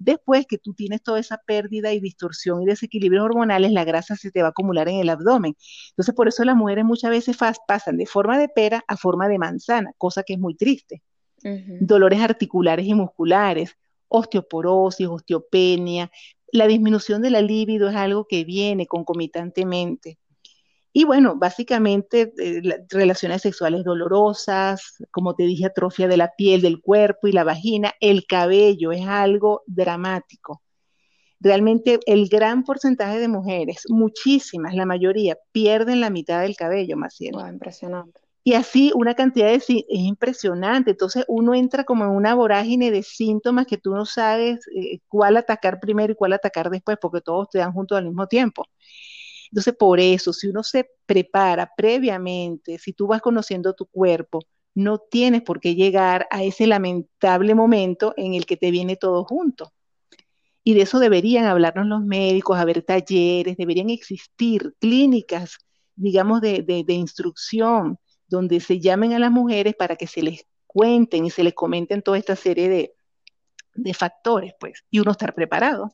Después 0.00 0.46
que 0.46 0.56
tú 0.56 0.72
tienes 0.72 1.02
toda 1.02 1.20
esa 1.20 1.42
pérdida 1.46 1.92
y 1.92 2.00
distorsión 2.00 2.62
y 2.62 2.64
desequilibrios 2.64 3.22
hormonales, 3.22 3.70
la 3.70 3.84
grasa 3.84 4.16
se 4.16 4.30
te 4.30 4.40
va 4.40 4.48
a 4.48 4.50
acumular 4.50 4.88
en 4.88 4.98
el 4.98 5.10
abdomen. 5.10 5.54
Entonces, 5.90 6.14
por 6.14 6.26
eso 6.26 6.42
las 6.42 6.56
mujeres 6.56 6.86
muchas 6.86 7.10
veces 7.10 7.36
pasan 7.68 7.98
de 7.98 8.06
forma 8.06 8.38
de 8.38 8.48
pera 8.48 8.82
a 8.88 8.96
forma 8.96 9.28
de 9.28 9.38
manzana, 9.38 9.92
cosa 9.98 10.22
que 10.22 10.32
es 10.32 10.38
muy 10.38 10.56
triste. 10.56 11.02
Dolores 11.42 12.20
articulares 12.22 12.86
y 12.86 12.94
musculares, 12.94 13.76
osteoporosis, 14.08 15.06
osteopenia, 15.06 16.10
la 16.50 16.66
disminución 16.66 17.20
de 17.20 17.30
la 17.30 17.42
libido 17.42 17.90
es 17.90 17.96
algo 17.96 18.26
que 18.26 18.44
viene 18.44 18.86
concomitantemente. 18.86 20.18
Y 20.92 21.04
bueno, 21.04 21.36
básicamente 21.36 22.32
eh, 22.38 22.62
relaciones 22.88 23.42
sexuales 23.42 23.84
dolorosas, 23.84 24.96
como 25.12 25.34
te 25.34 25.44
dije, 25.44 25.66
atrofia 25.66 26.08
de 26.08 26.16
la 26.16 26.32
piel, 26.36 26.62
del 26.62 26.80
cuerpo 26.80 27.28
y 27.28 27.32
la 27.32 27.44
vagina, 27.44 27.94
el 28.00 28.26
cabello 28.26 28.90
es 28.90 29.06
algo 29.06 29.62
dramático. 29.66 30.62
Realmente 31.38 32.00
el 32.06 32.28
gran 32.28 32.64
porcentaje 32.64 33.18
de 33.18 33.28
mujeres, 33.28 33.84
muchísimas, 33.88 34.74
la 34.74 34.84
mayoría, 34.84 35.38
pierden 35.52 36.00
la 36.00 36.10
mitad 36.10 36.42
del 36.42 36.56
cabello, 36.56 36.96
más 36.96 37.16
Wow, 37.32 37.48
impresionante. 37.48 38.20
Y 38.42 38.54
así 38.54 38.90
una 38.94 39.14
cantidad 39.14 39.48
de... 39.48 39.56
Es 39.56 39.68
impresionante. 39.68 40.90
Entonces 40.92 41.24
uno 41.28 41.54
entra 41.54 41.84
como 41.84 42.04
en 42.04 42.10
una 42.10 42.34
vorágine 42.34 42.90
de 42.90 43.02
síntomas 43.02 43.66
que 43.66 43.78
tú 43.78 43.94
no 43.94 44.06
sabes 44.06 44.60
eh, 44.74 44.98
cuál 45.08 45.36
atacar 45.36 45.78
primero 45.78 46.12
y 46.12 46.16
cuál 46.16 46.32
atacar 46.32 46.70
después, 46.70 46.98
porque 47.00 47.20
todos 47.20 47.48
te 47.50 47.58
dan 47.58 47.72
juntos 47.72 47.98
al 47.98 48.06
mismo 48.06 48.26
tiempo. 48.26 48.66
Entonces, 49.50 49.74
por 49.76 49.98
eso, 50.00 50.32
si 50.32 50.48
uno 50.48 50.62
se 50.62 50.90
prepara 51.06 51.70
previamente, 51.76 52.78
si 52.78 52.92
tú 52.92 53.08
vas 53.08 53.20
conociendo 53.20 53.74
tu 53.74 53.86
cuerpo, 53.86 54.40
no 54.74 54.98
tienes 54.98 55.42
por 55.42 55.60
qué 55.60 55.74
llegar 55.74 56.28
a 56.30 56.44
ese 56.44 56.66
lamentable 56.66 57.54
momento 57.54 58.14
en 58.16 58.34
el 58.34 58.46
que 58.46 58.56
te 58.56 58.70
viene 58.70 58.96
todo 58.96 59.24
junto. 59.24 59.72
Y 60.62 60.74
de 60.74 60.82
eso 60.82 60.98
deberían 61.00 61.46
hablarnos 61.46 61.86
los 61.86 62.02
médicos, 62.02 62.58
haber 62.58 62.82
talleres, 62.82 63.56
deberían 63.56 63.90
existir 63.90 64.74
clínicas, 64.78 65.58
digamos, 65.96 66.40
de, 66.40 66.62
de 66.62 66.92
instrucción, 66.92 67.98
donde 68.28 68.60
se 68.60 68.78
llamen 68.78 69.14
a 69.14 69.18
las 69.18 69.32
mujeres 69.32 69.74
para 69.74 69.96
que 69.96 70.06
se 70.06 70.22
les 70.22 70.44
cuenten 70.66 71.26
y 71.26 71.30
se 71.30 71.42
les 71.42 71.54
comenten 71.54 72.02
toda 72.02 72.18
esta 72.18 72.36
serie 72.36 72.68
de, 72.68 72.94
de 73.74 73.94
factores, 73.94 74.54
pues, 74.60 74.84
y 74.90 75.00
uno 75.00 75.10
estar 75.10 75.34
preparado 75.34 75.92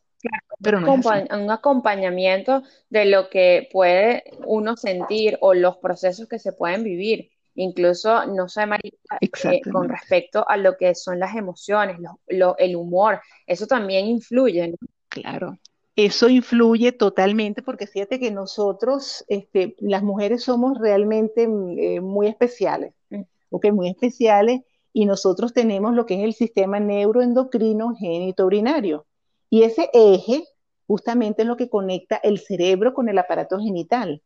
pero 0.60 0.78
un 0.78 1.50
acompañamiento 1.50 2.62
de 2.88 3.04
lo 3.06 3.28
que 3.28 3.68
puede 3.72 4.24
uno 4.44 4.76
sentir 4.76 5.38
o 5.40 5.54
los 5.54 5.76
procesos 5.78 6.28
que 6.28 6.38
se 6.38 6.52
pueden 6.52 6.84
vivir. 6.84 7.30
Incluso, 7.54 8.26
no 8.26 8.48
sé, 8.48 8.66
María, 8.66 8.92
eh, 9.20 9.60
con 9.72 9.88
respecto 9.88 10.46
a 10.46 10.58
lo 10.58 10.76
que 10.76 10.94
son 10.94 11.18
las 11.18 11.34
emociones, 11.34 11.96
el 12.26 12.76
humor, 12.76 13.20
eso 13.46 13.66
también 13.66 14.06
influye. 14.06 14.74
Claro, 15.08 15.58
eso 15.96 16.28
influye 16.28 16.92
totalmente 16.92 17.62
porque 17.62 17.86
fíjate 17.86 18.20
que 18.20 18.30
nosotros, 18.30 19.24
este, 19.28 19.74
las 19.80 20.02
mujeres 20.02 20.44
somos 20.44 20.78
realmente 20.78 21.48
mm, 21.48 21.78
eh, 21.78 22.00
muy 22.02 22.26
especiales, 22.26 22.92
mm. 23.08 23.22
ok, 23.48 23.72
muy 23.72 23.88
especiales, 23.88 24.60
y 24.92 25.06
nosotros 25.06 25.54
tenemos 25.54 25.94
lo 25.94 26.04
que 26.04 26.16
es 26.16 26.24
el 26.24 26.34
sistema 26.34 26.80
neuroendocrino 26.80 27.94
génito 27.96 28.44
urinario. 28.44 29.06
Y 29.50 29.62
ese 29.62 29.90
eje 29.92 30.44
justamente 30.86 31.42
es 31.42 31.48
lo 31.48 31.56
que 31.56 31.68
conecta 31.68 32.16
el 32.16 32.38
cerebro 32.38 32.94
con 32.94 33.08
el 33.08 33.18
aparato 33.18 33.58
genital. 33.58 34.22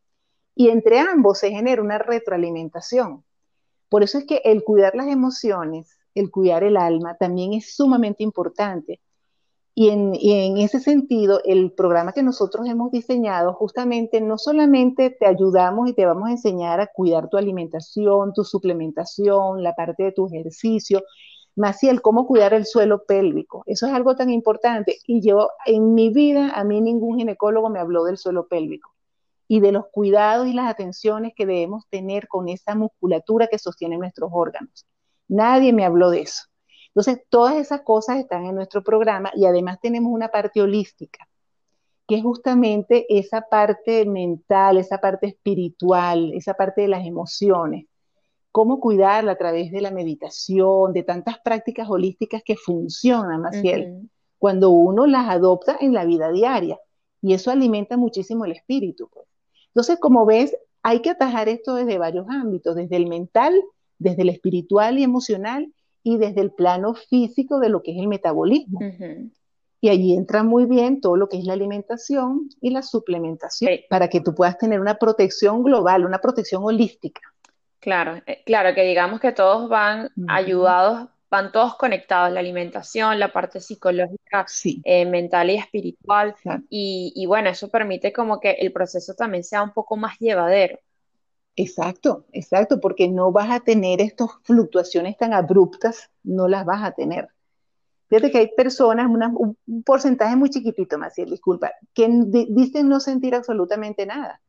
Y 0.55 0.69
entre 0.69 0.99
ambos 0.99 1.39
se 1.39 1.51
genera 1.51 1.81
una 1.81 1.97
retroalimentación. 1.97 3.23
Por 3.89 4.03
eso 4.03 4.17
es 4.17 4.25
que 4.25 4.41
el 4.45 4.63
cuidar 4.63 4.95
las 4.95 5.07
emociones, 5.07 5.97
el 6.15 6.31
cuidar 6.31 6.63
el 6.63 6.77
alma, 6.77 7.17
también 7.17 7.53
es 7.53 7.75
sumamente 7.75 8.23
importante. 8.23 9.01
Y 9.73 9.89
en, 9.89 10.13
y 10.15 10.33
en, 10.33 10.57
ese 10.57 10.79
sentido, 10.81 11.41
el 11.45 11.71
programa 11.71 12.11
que 12.11 12.23
nosotros 12.23 12.67
hemos 12.67 12.91
diseñado 12.91 13.53
justamente 13.53 14.19
no 14.19 14.37
solamente 14.37 15.11
te 15.11 15.25
ayudamos 15.25 15.89
y 15.89 15.93
te 15.93 16.05
vamos 16.05 16.27
a 16.27 16.31
enseñar 16.31 16.81
a 16.81 16.87
cuidar 16.87 17.29
tu 17.29 17.37
alimentación, 17.37 18.33
tu 18.33 18.43
suplementación, 18.43 19.63
la 19.63 19.73
parte 19.73 20.03
de 20.03 20.11
tu 20.11 20.27
ejercicio, 20.27 21.03
Maciel, 21.55 22.01
cómo 22.01 22.27
cuidar 22.27 22.53
el 22.53 22.65
suelo 22.65 23.03
pélvico. 23.03 23.63
Eso 23.65 23.85
es 23.87 23.93
algo 23.93 24.15
tan 24.15 24.29
importante. 24.29 24.99
Y 25.05 25.21
yo, 25.21 25.49
en 25.65 25.93
mi 25.93 26.09
vida, 26.09 26.51
a 26.55 26.63
mí 26.63 26.81
ningún 26.81 27.17
ginecólogo 27.17 27.69
me 27.69 27.79
habló 27.79 28.05
del 28.05 28.17
suelo 28.17 28.47
pélvico 28.47 28.91
y 29.47 29.59
de 29.59 29.73
los 29.73 29.87
cuidados 29.91 30.47
y 30.47 30.53
las 30.53 30.69
atenciones 30.69 31.33
que 31.35 31.45
debemos 31.45 31.85
tener 31.89 32.29
con 32.29 32.47
esa 32.47 32.73
musculatura 32.73 33.47
que 33.47 33.59
sostiene 33.59 33.97
nuestros 33.97 34.29
órganos. 34.33 34.85
Nadie 35.27 35.73
me 35.73 35.83
habló 35.83 36.09
de 36.09 36.21
eso. 36.21 36.43
Entonces, 36.87 37.23
todas 37.29 37.55
esas 37.55 37.81
cosas 37.81 38.17
están 38.17 38.45
en 38.45 38.55
nuestro 38.55 38.83
programa 38.83 39.31
y 39.35 39.45
además 39.45 39.79
tenemos 39.81 40.11
una 40.13 40.29
parte 40.29 40.61
holística, 40.61 41.27
que 42.07 42.15
es 42.15 42.23
justamente 42.23 43.05
esa 43.09 43.41
parte 43.41 44.05
mental, 44.05 44.77
esa 44.77 44.99
parte 44.99 45.27
espiritual, 45.27 46.31
esa 46.33 46.53
parte 46.53 46.81
de 46.81 46.87
las 46.87 47.05
emociones 47.05 47.85
cómo 48.51 48.79
cuidarla 48.79 49.33
a 49.33 49.37
través 49.37 49.71
de 49.71 49.81
la 49.81 49.91
meditación, 49.91 50.93
de 50.93 51.03
tantas 51.03 51.39
prácticas 51.39 51.89
holísticas 51.89 52.43
que 52.43 52.55
funcionan, 52.55 53.41
Maciel, 53.41 54.09
cuando 54.37 54.71
uno 54.71 55.07
las 55.07 55.29
adopta 55.29 55.77
en 55.79 55.93
la 55.93 56.05
vida 56.05 56.31
diaria. 56.31 56.77
Y 57.21 57.33
eso 57.33 57.51
alimenta 57.51 57.97
muchísimo 57.97 58.45
el 58.45 58.51
espíritu. 58.53 59.09
Pues. 59.13 59.27
Entonces, 59.67 59.99
como 59.99 60.25
ves, 60.25 60.55
hay 60.83 61.01
que 61.01 61.11
atajar 61.11 61.47
esto 61.47 61.75
desde 61.75 61.97
varios 61.97 62.27
ámbitos, 62.29 62.75
desde 62.75 62.97
el 62.97 63.07
mental, 63.07 63.53
desde 63.99 64.23
el 64.23 64.29
espiritual 64.29 64.97
y 64.97 65.03
emocional, 65.03 65.71
y 66.03 66.17
desde 66.17 66.41
el 66.41 66.51
plano 66.51 66.95
físico 66.95 67.59
de 67.59 67.69
lo 67.69 67.83
que 67.83 67.91
es 67.91 67.97
el 67.99 68.07
metabolismo. 68.07 68.79
Y 69.79 69.89
allí 69.89 70.13
entra 70.13 70.43
muy 70.43 70.65
bien 70.65 71.01
todo 71.01 71.15
lo 71.15 71.29
que 71.29 71.37
es 71.37 71.45
la 71.45 71.53
alimentación 71.53 72.49
y 72.59 72.71
la 72.71 72.81
suplementación, 72.81 73.71
para 73.89 74.09
que 74.09 74.21
tú 74.21 74.35
puedas 74.35 74.57
tener 74.57 74.79
una 74.79 74.95
protección 74.95 75.63
global, 75.63 76.05
una 76.05 76.19
protección 76.19 76.63
holística. 76.63 77.21
Claro, 77.81 78.21
eh, 78.27 78.43
claro, 78.45 78.75
que 78.75 78.83
digamos 78.83 79.19
que 79.19 79.31
todos 79.31 79.67
van 79.67 80.09
ayudados, 80.27 81.09
van 81.31 81.51
todos 81.51 81.75
conectados, 81.77 82.31
la 82.31 82.39
alimentación, 82.39 83.19
la 83.19 83.33
parte 83.33 83.59
psicológica, 83.59 84.45
eh, 84.83 85.05
mental 85.07 85.49
y 85.49 85.55
espiritual, 85.55 86.35
y, 86.69 87.11
y, 87.15 87.25
bueno, 87.25 87.49
eso 87.49 87.69
permite 87.69 88.13
como 88.13 88.39
que 88.39 88.51
el 88.51 88.71
proceso 88.71 89.15
también 89.15 89.43
sea 89.43 89.63
un 89.63 89.73
poco 89.73 89.97
más 89.97 90.19
llevadero. 90.19 90.77
Exacto, 91.55 92.25
exacto, 92.33 92.79
porque 92.79 93.09
no 93.09 93.31
vas 93.31 93.49
a 93.49 93.61
tener 93.61 93.99
estas 93.99 94.29
fluctuaciones 94.43 95.17
tan 95.17 95.33
abruptas, 95.33 96.11
no 96.21 96.47
las 96.47 96.65
vas 96.65 96.83
a 96.83 96.91
tener. 96.91 97.29
Fíjate 98.09 98.29
que 98.29 98.37
hay 98.37 98.51
personas, 98.55 99.07
un, 99.09 99.57
porcentaje 99.83 100.35
muy 100.35 100.51
chiquitito, 100.51 100.99
Maciel, 100.99 101.31
disculpa, 101.31 101.71
que 101.95 102.07
dicen 102.49 102.89
no 102.89 102.99
sentir 102.99 103.33
absolutamente 103.33 104.05
nada 104.05 104.39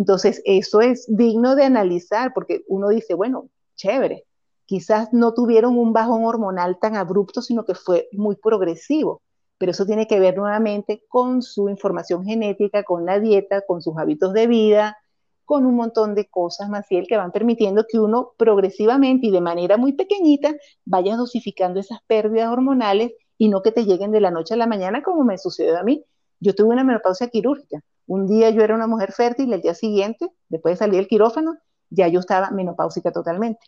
entonces, 0.00 0.40
eso 0.46 0.80
es 0.80 1.04
digno 1.14 1.54
de 1.56 1.64
analizar 1.64 2.32
porque 2.32 2.64
uno 2.68 2.88
dice, 2.88 3.12
bueno, 3.12 3.50
chévere, 3.76 4.24
quizás 4.64 5.12
no 5.12 5.34
tuvieron 5.34 5.76
un 5.76 5.92
bajón 5.92 6.24
hormonal 6.24 6.78
tan 6.78 6.96
abrupto, 6.96 7.42
sino 7.42 7.66
que 7.66 7.74
fue 7.74 8.08
muy 8.12 8.36
progresivo, 8.36 9.20
pero 9.58 9.72
eso 9.72 9.84
tiene 9.84 10.06
que 10.06 10.18
ver 10.18 10.38
nuevamente 10.38 11.04
con 11.06 11.42
su 11.42 11.68
información 11.68 12.24
genética, 12.24 12.82
con 12.82 13.04
la 13.04 13.20
dieta, 13.20 13.60
con 13.66 13.82
sus 13.82 13.94
hábitos 13.98 14.32
de 14.32 14.46
vida, 14.46 14.96
con 15.44 15.66
un 15.66 15.74
montón 15.74 16.14
de 16.14 16.30
cosas, 16.30 16.70
Maciel, 16.70 17.06
que 17.06 17.18
van 17.18 17.30
permitiendo 17.30 17.84
que 17.86 18.00
uno 18.00 18.32
progresivamente 18.38 19.26
y 19.26 19.30
de 19.30 19.42
manera 19.42 19.76
muy 19.76 19.92
pequeñita 19.92 20.56
vaya 20.86 21.14
dosificando 21.14 21.78
esas 21.78 21.98
pérdidas 22.06 22.48
hormonales 22.50 23.12
y 23.36 23.50
no 23.50 23.60
que 23.60 23.70
te 23.70 23.84
lleguen 23.84 24.12
de 24.12 24.22
la 24.22 24.30
noche 24.30 24.54
a 24.54 24.56
la 24.56 24.66
mañana 24.66 25.02
como 25.02 25.24
me 25.24 25.36
sucedió 25.36 25.76
a 25.78 25.82
mí. 25.82 26.02
Yo 26.40 26.54
tuve 26.54 26.68
una 26.68 26.84
menopausia 26.84 27.28
quirúrgica. 27.28 27.82
Un 28.10 28.26
día 28.26 28.50
yo 28.50 28.62
era 28.62 28.74
una 28.74 28.88
mujer 28.88 29.12
fértil, 29.12 29.52
el 29.52 29.62
día 29.62 29.72
siguiente, 29.72 30.26
después 30.48 30.72
de 30.72 30.78
salir 30.78 30.96
del 30.96 31.06
quirófano, 31.06 31.58
ya 31.90 32.08
yo 32.08 32.18
estaba 32.18 32.50
menopáusica 32.50 33.12
totalmente. 33.12 33.64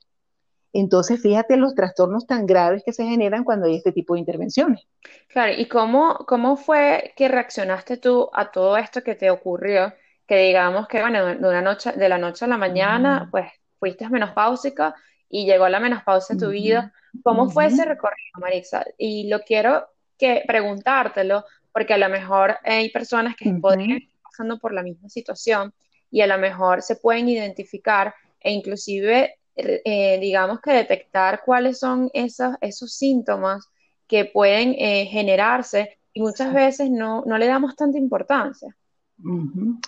Entonces, 0.72 1.22
fíjate 1.22 1.56
los 1.56 1.76
trastornos 1.76 2.26
tan 2.26 2.44
graves 2.44 2.82
que 2.84 2.92
se 2.92 3.04
generan 3.04 3.44
cuando 3.44 3.66
hay 3.66 3.76
este 3.76 3.92
tipo 3.92 4.14
de 4.14 4.18
intervenciones. 4.18 4.84
Claro, 5.28 5.52
¿y 5.56 5.68
cómo, 5.68 6.26
cómo 6.26 6.56
fue 6.56 7.14
que 7.16 7.28
reaccionaste 7.28 7.98
tú 7.98 8.30
a 8.32 8.50
todo 8.50 8.76
esto 8.76 9.04
que 9.04 9.14
te 9.14 9.30
ocurrió? 9.30 9.94
Que 10.26 10.38
digamos 10.38 10.88
que, 10.88 11.00
bueno, 11.00 11.24
de, 11.24 11.36
una 11.36 11.62
noche, 11.62 11.92
de 11.92 12.08
la 12.08 12.18
noche 12.18 12.44
a 12.44 12.48
la 12.48 12.58
mañana, 12.58 13.28
pues 13.30 13.46
fuiste 13.78 14.08
menopáusica 14.08 14.96
y 15.28 15.46
llegó 15.46 15.68
la 15.68 15.78
menopausia 15.78 16.34
a 16.34 16.38
tu 16.38 16.48
vida. 16.48 16.92
¿Cómo 17.22 17.48
fue 17.48 17.66
ese 17.66 17.84
recorrido, 17.84 18.40
Marisa? 18.40 18.84
Y 18.98 19.28
lo 19.28 19.42
quiero 19.42 19.86
que 20.18 20.42
preguntártelo 20.48 21.44
porque 21.72 21.94
a 21.94 21.98
lo 21.98 22.08
mejor 22.08 22.58
hay 22.64 22.90
personas 22.90 23.36
que 23.36 23.48
podrían 23.60 24.00
pasando 24.32 24.58
por 24.58 24.72
la 24.72 24.82
misma 24.82 25.08
situación 25.08 25.72
y 26.10 26.22
a 26.22 26.26
lo 26.26 26.38
mejor 26.38 26.82
se 26.82 26.96
pueden 26.96 27.28
identificar 27.28 28.14
e 28.40 28.52
inclusive, 28.52 29.36
eh, 29.54 30.18
digamos 30.20 30.60
que 30.60 30.72
detectar 30.72 31.42
cuáles 31.44 31.78
son 31.78 32.10
esos, 32.12 32.54
esos 32.60 32.94
síntomas 32.94 33.68
que 34.06 34.24
pueden 34.24 34.74
eh, 34.78 35.06
generarse 35.06 35.98
y 36.12 36.20
muchas 36.20 36.52
veces 36.52 36.90
no, 36.90 37.22
no, 37.26 37.38
le 37.38 37.46
damos 37.46 37.76
tanta 37.76 37.98
importancia. 37.98 38.74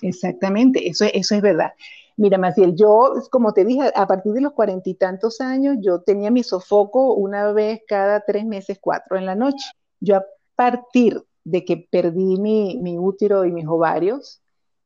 Exactamente, 0.01 0.89
eso, 0.89 1.05
eso 1.13 1.35
es 1.35 1.43
verdad. 1.43 1.73
Mira, 2.17 2.39
Maciel, 2.39 2.77
yo, 2.77 3.15
como 3.31 3.53
te 3.53 3.65
dije, 3.65 3.91
a 3.95 4.07
partir 4.07 4.33
de 4.33 4.41
los 4.41 4.53
cuarenta 4.53 4.89
y 4.89 4.95
tantos 4.95 5.41
años, 5.41 5.77
yo 5.81 6.01
tenía 6.03 6.31
mi 6.31 6.45
sofoco 6.45 7.15
una 7.15 7.53
vez 7.53 7.81
cada 7.89 8.21
tres 8.21 8.45
meses, 8.45 8.79
cuatro 8.81 9.19
en 9.19 9.27
la 9.27 9.35
noche. 9.35 9.67
Yo 9.99 10.23
partir 10.55 11.21
de 11.45 11.65
que 11.65 11.89
perdí 11.91 12.39
mi, 12.39 12.99
útero 12.99 13.45
y 13.45 13.53
mis 13.53 13.67
ovarios, 13.67 14.43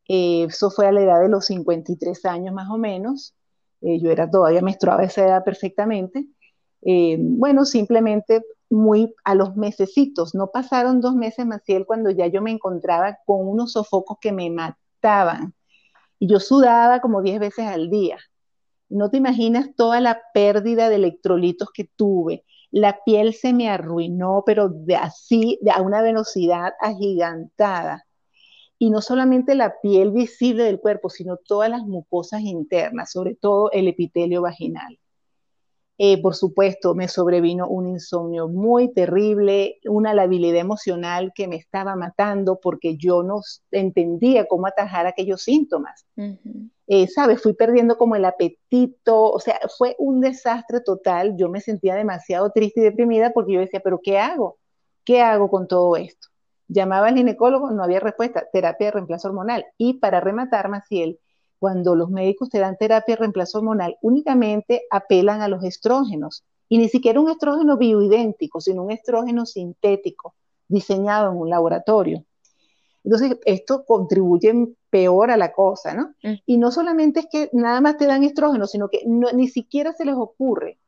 eh, 0.09 0.45
eso 0.45 0.71
fue 0.71 0.87
a 0.87 0.93
la 0.93 1.03
edad 1.03 1.21
de 1.21 1.29
los 1.29 1.47
53 1.47 2.25
años 2.27 2.55
más 2.55 2.69
o 2.71 2.79
menos, 2.79 3.35
eh, 3.81 4.01
yo 4.01 4.11
era 4.11 4.31
todavía 4.31 4.61
menstruaba 4.63 5.05
esa 5.05 5.25
edad 5.25 5.45
perfectamente, 5.45 6.27
eh, 6.83 7.17
bueno, 7.21 7.65
simplemente 7.65 8.43
muy 8.71 9.15
a 9.25 9.35
los 9.35 9.57
mesecitos, 9.57 10.35
no 10.35 10.49
pasaron 10.49 11.01
dos 11.01 11.15
meses, 11.15 11.47
Maciel, 11.47 11.87
cuando 11.87 12.11
ya 12.11 12.27
yo 12.27 12.43
me 12.43 12.51
encontraba 12.51 13.19
con 13.25 13.47
unos 13.49 13.73
sofocos 13.73 14.19
que 14.21 14.33
me 14.33 14.51
mataban. 14.51 15.55
Y 16.19 16.29
yo 16.29 16.41
sudaba 16.41 17.01
como 17.01 17.23
10 17.23 17.41
veces 17.41 17.67
al 17.67 17.91
día. 17.91 18.19
No 18.89 19.11
te 19.11 19.19
imaginas 19.19 19.75
toda 19.77 20.01
la 20.01 20.21
pérdida 20.35 20.89
de 20.89 20.97
electrolitos 20.97 21.71
que 21.73 21.85
tuve. 21.85 22.45
La 22.71 23.01
piel 23.05 23.35
se 23.35 23.53
me 23.53 23.69
arruinó, 23.69 24.43
pero 24.47 24.69
de 24.69 24.97
así, 24.97 25.59
de 25.63 25.71
a 25.71 25.81
una 25.83 26.03
velocidad 26.03 26.73
agigantada. 26.81 28.07
Y 28.79 28.91
no 28.91 29.01
solamente 29.03 29.55
la 29.55 29.75
piel 29.83 30.13
visible 30.13 30.65
del 30.65 30.81
cuerpo, 30.81 31.11
sino 31.11 31.37
todas 31.37 31.71
las 31.71 31.83
mucosas 31.83 32.43
internas, 32.43 33.13
sobre 33.13 33.35
todo 33.35 33.71
el 33.73 33.89
epitelio 33.89 34.43
vaginal. 34.43 34.99
Eh, 36.01 36.23
por 36.23 36.37
supuesto, 36.37 36.95
me 36.95 37.09
sobrevino 37.09 37.67
un 37.67 37.89
insomnio 37.89 38.47
muy 38.47 38.93
terrible, 38.93 39.81
una 39.85 40.15
labilidad 40.15 40.61
emocional 40.61 41.33
que 41.35 41.49
me 41.49 41.57
estaba 41.57 41.97
matando 41.97 42.61
porque 42.61 42.97
yo 42.97 43.25
no 43.25 43.41
entendía 43.73 44.47
cómo 44.47 44.69
atajar 44.69 45.09
aquellos 45.09 45.43
síntomas. 45.43 46.07
Eh, 46.87 47.09
¿Sabes? 47.09 47.43
Fui 47.43 47.53
perdiendo 47.53 47.99
como 47.99 48.15
el 48.15 48.25
apetito, 48.25 49.25
o 49.25 49.41
sea, 49.41 49.59
fue 49.77 49.97
un 49.99 50.21
desastre 50.21 50.81
total. 50.81 51.37
Yo 51.37 51.49
me 51.49 51.61
sentía 51.61 51.97
demasiado 51.97 52.51
triste 52.51 52.81
y 52.81 52.85
deprimida 52.85 53.33
porque 53.33 53.55
yo 53.55 53.61
decía, 53.61 53.81
pero 53.83 53.99
¿qué 54.01 54.19
hago? 54.19 54.57
¿Qué 55.05 55.21
hago 55.21 55.51
con 55.51 55.67
todo 55.67 55.97
esto? 55.97 56.29
Llamaba 56.69 57.09
al 57.09 57.17
ginecólogo, 57.17 57.73
no 57.73 57.83
había 57.83 57.99
respuesta, 57.99 58.47
terapia 58.53 58.87
de 58.87 58.93
reemplazo 58.93 59.29
hormonal. 59.29 59.67
Y 59.77 59.95
para 59.95 60.21
rematar, 60.21 60.69
Maciel, 60.69 61.19
cuando 61.59 61.95
los 61.95 62.11
médicos 62.11 62.49
te 62.49 62.59
dan 62.59 62.77
terapia 62.77 63.15
de 63.15 63.21
reemplazo 63.21 63.59
hormonal, 63.59 63.97
únicamente 64.03 64.83
apelan 64.91 65.43
a 65.43 65.49
los 65.49 65.65
estrógenos. 65.65 66.45
Y 66.69 66.79
ni 66.79 66.89
siquiera 66.89 67.21
un 67.21 67.31
estrógeno 67.31 67.77
bioidéntico, 67.77 68.61
sino 68.61 68.83
un 68.83 68.91
estrógeno 68.91 69.47
sintético 69.47 70.35
diseñado 70.69 71.33
en 71.33 71.39
un 71.39 71.51
laboratorio. 71.51 72.25
Entonces, 73.05 73.39
esto 73.45 73.85
contribuye 73.87 74.53
peor 74.91 75.31
a 75.31 75.37
la 75.37 75.53
cosa, 75.53 75.95
¿no? 75.95 76.15
Mm. 76.23 76.35
Y 76.45 76.59
no 76.59 76.71
solamente 76.71 77.21
es 77.21 77.27
que 77.31 77.49
nada 77.53 77.81
más 77.81 77.97
te 77.97 78.07
dan 78.07 78.23
estrógeno, 78.25 78.67
sino 78.67 78.89
que 78.89 79.03
ni 79.07 79.49
siquiera 79.49 79.93
se 79.93 80.05
les 80.05 80.15
ocurre 80.15 80.79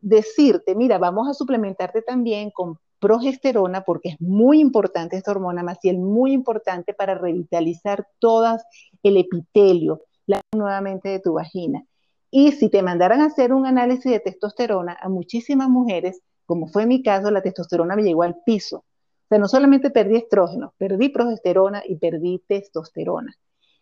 decirte, 0.00 0.74
mira, 0.74 0.98
vamos 0.98 1.28
a 1.28 1.34
suplementarte 1.34 2.02
también 2.02 2.50
con 2.50 2.78
progesterona, 3.00 3.82
porque 3.82 4.10
es 4.10 4.20
muy 4.20 4.60
importante 4.60 5.16
esta 5.16 5.30
hormona 5.30 5.62
Maciel, 5.62 5.98
muy 5.98 6.32
importante 6.32 6.94
para 6.94 7.14
revitalizar 7.14 8.08
todas 8.18 8.64
el 9.08 9.16
epitelio, 9.16 10.02
la, 10.26 10.40
nuevamente 10.54 11.08
de 11.08 11.20
tu 11.20 11.34
vagina. 11.34 11.84
Y 12.30 12.52
si 12.52 12.68
te 12.68 12.82
mandaran 12.82 13.20
a 13.20 13.26
hacer 13.26 13.52
un 13.52 13.66
análisis 13.66 14.10
de 14.10 14.20
testosterona, 14.20 14.96
a 15.00 15.08
muchísimas 15.08 15.68
mujeres, 15.68 16.20
como 16.46 16.68
fue 16.68 16.86
mi 16.86 17.02
caso, 17.02 17.30
la 17.30 17.42
testosterona 17.42 17.96
me 17.96 18.02
llegó 18.02 18.22
al 18.22 18.36
piso. 18.44 18.78
O 18.78 19.28
sea, 19.28 19.38
no 19.38 19.48
solamente 19.48 19.90
perdí 19.90 20.16
estrógeno, 20.16 20.74
perdí 20.78 21.08
progesterona 21.08 21.82
y 21.86 21.96
perdí 21.96 22.42
testosterona. 22.46 23.34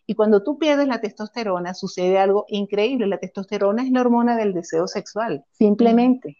Y 0.05 0.15
cuando 0.15 0.43
tú 0.43 0.57
pierdes 0.57 0.87
la 0.87 1.01
testosterona, 1.01 1.73
sucede 1.73 2.17
algo 2.17 2.45
increíble. 2.47 3.07
La 3.07 3.17
testosterona 3.17 3.83
es 3.83 3.91
la 3.91 4.01
hormona 4.01 4.37
del 4.37 4.53
deseo 4.53 4.87
sexual, 4.87 5.43
simplemente 5.51 6.37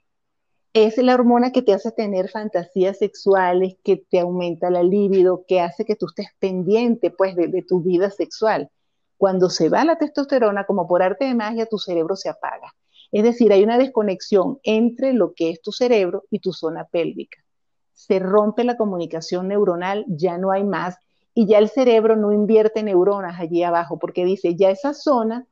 es 0.85 0.97
la 0.97 1.15
hormona 1.15 1.51
que 1.51 1.61
te 1.61 1.73
hace 1.73 1.91
tener 1.91 2.29
fantasías 2.29 2.99
sexuales, 2.99 3.75
que 3.83 3.97
te 3.97 4.19
aumenta 4.19 4.69
la 4.69 4.83
libido, 4.83 5.43
que 5.47 5.59
hace 5.59 5.85
que 5.85 5.95
tú 5.95 6.05
estés 6.07 6.27
pendiente 6.39 7.09
pues 7.09 7.35
de, 7.35 7.63
tu 7.67 7.81
vida 7.81 8.11
sexual. 8.11 8.69
Cuando 9.17 9.49
se 9.49 9.69
va 9.69 9.83
la 9.83 9.97
testosterona, 9.97 10.65
como 10.65 10.87
por 10.87 11.01
arte 11.01 11.25
de 11.25 11.35
magia, 11.35 11.65
tu 11.65 11.79
cerebro 11.79 12.15
se 12.15 12.29
apaga. 12.29 12.73
Es 13.11 13.23
decir, 13.23 13.51
hay 13.51 13.63
una 13.63 13.77
desconexión 13.77 14.59
entre 14.63 15.13
lo 15.13 15.33
que 15.33 15.49
es 15.49 15.61
tu 15.61 15.71
cerebro 15.71 16.25
y 16.29 16.39
tu 16.39 16.53
zona 16.53 16.85
pélvica. 16.85 17.39
Se 17.93 18.19
rompe 18.19 18.63
la 18.63 18.77
comunicación 18.77 19.47
neuronal, 19.47 20.05
ya 20.07 20.37
no 20.37 20.51
hay 20.51 20.63
más, 20.63 20.97
y 21.33 21.45
ya 21.47 21.59
el 21.59 21.69
cerebro 21.69 22.15
no 22.15 22.31
invierte 22.31 22.83
neuronas 22.83 23.39
allí 23.39 23.63
abajo, 23.63 23.97
porque 23.99 24.25
dice, 24.25 24.55
ya 24.55 24.69
esa 24.69 24.93
zona, 24.93 25.47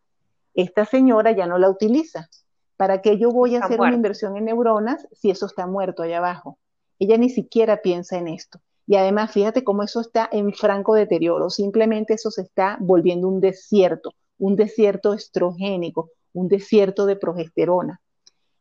esta 0.54 0.86
señora 0.86 1.32
ya 1.32 1.48
no 1.48 1.58
la 1.58 1.70
utiliza. 1.70 2.30
¿Para 2.78 3.02
qué 3.02 3.18
yo 3.18 3.30
voy 3.30 3.56
a 3.56 3.60
hacer 3.60 3.80
una 3.80 3.94
inversión 3.94 4.36
en 4.36 4.46
neuronas 4.46 5.08
si 5.14 5.30
eso 5.30 5.46
está 5.46 5.66
muerto 5.66 6.04
allá 6.04 6.18
abajo? 6.18 6.58
Ella 7.00 7.18
ni 7.18 7.30
siquiera 7.30 7.82
piensa 7.82 8.18
en 8.18 8.28
esto. 8.28 8.60
Y 8.88 8.96
además, 8.96 9.32
fíjate 9.32 9.64
cómo 9.64 9.84
eso 9.84 10.02
está 10.02 10.30
en 10.32 10.54
franco 10.54 10.94
deterioro. 10.94 11.50
Simplemente 11.50 12.14
eso 12.14 12.30
se 12.30 12.44
está 12.44 12.78
volviendo 12.80 13.28
un 13.28 13.40
desierto, 13.40 14.14
un 14.38 14.56
desierto 14.56 15.14
estrogénico, 15.14 16.12
un 16.34 16.48
desierto 16.48 17.06
de 17.06 17.16
progesterona. 17.16 18.02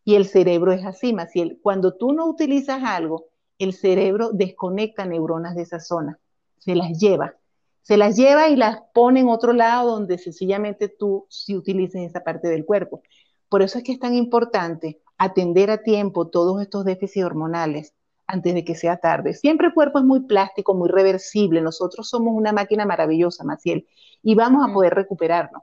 Y 0.04 0.14
el 0.14 0.26
cerebro 0.26 0.72
es 0.72 0.84
así, 0.84 1.12
Maciel. 1.12 1.58
Cuando 1.62 1.94
tú 1.94 2.12
no 2.12 2.26
utilizas 2.26 2.82
algo, 2.82 3.26
el 3.58 3.72
cerebro 3.72 4.30
desconecta 4.32 5.04
neuronas 5.04 5.54
de 5.54 5.62
esa 5.62 5.80
zona, 5.80 6.18
se 6.58 6.74
las 6.74 6.98
lleva. 6.98 7.36
Se 7.82 7.98
las 7.98 8.16
lleva 8.16 8.48
y 8.48 8.56
las 8.56 8.78
pone 8.94 9.20
en 9.20 9.28
otro 9.28 9.52
lado 9.52 9.92
donde 9.92 10.16
sencillamente 10.16 10.88
tú 10.88 11.26
sí 11.28 11.54
utilices 11.54 12.02
esa 12.02 12.24
parte 12.24 12.48
del 12.48 12.64
cuerpo. 12.64 13.02
Por 13.50 13.60
eso 13.60 13.78
es 13.78 13.84
que 13.84 13.92
es 13.92 13.98
tan 13.98 14.14
importante 14.14 15.02
atender 15.18 15.70
a 15.70 15.82
tiempo 15.82 16.28
todos 16.28 16.62
estos 16.62 16.84
déficits 16.84 17.26
hormonales 17.26 17.92
antes 18.26 18.54
de 18.54 18.64
que 18.64 18.74
sea 18.74 18.96
tarde. 18.96 19.34
Siempre 19.34 19.68
el 19.68 19.74
cuerpo 19.74 19.98
es 19.98 20.04
muy 20.04 20.20
plástico, 20.20 20.74
muy 20.74 20.88
reversible. 20.88 21.60
Nosotros 21.60 22.08
somos 22.08 22.34
una 22.34 22.52
máquina 22.52 22.86
maravillosa, 22.86 23.44
Maciel, 23.44 23.86
y 24.22 24.34
vamos 24.34 24.68
a 24.68 24.72
poder 24.72 24.94
recuperarnos. 24.94 25.62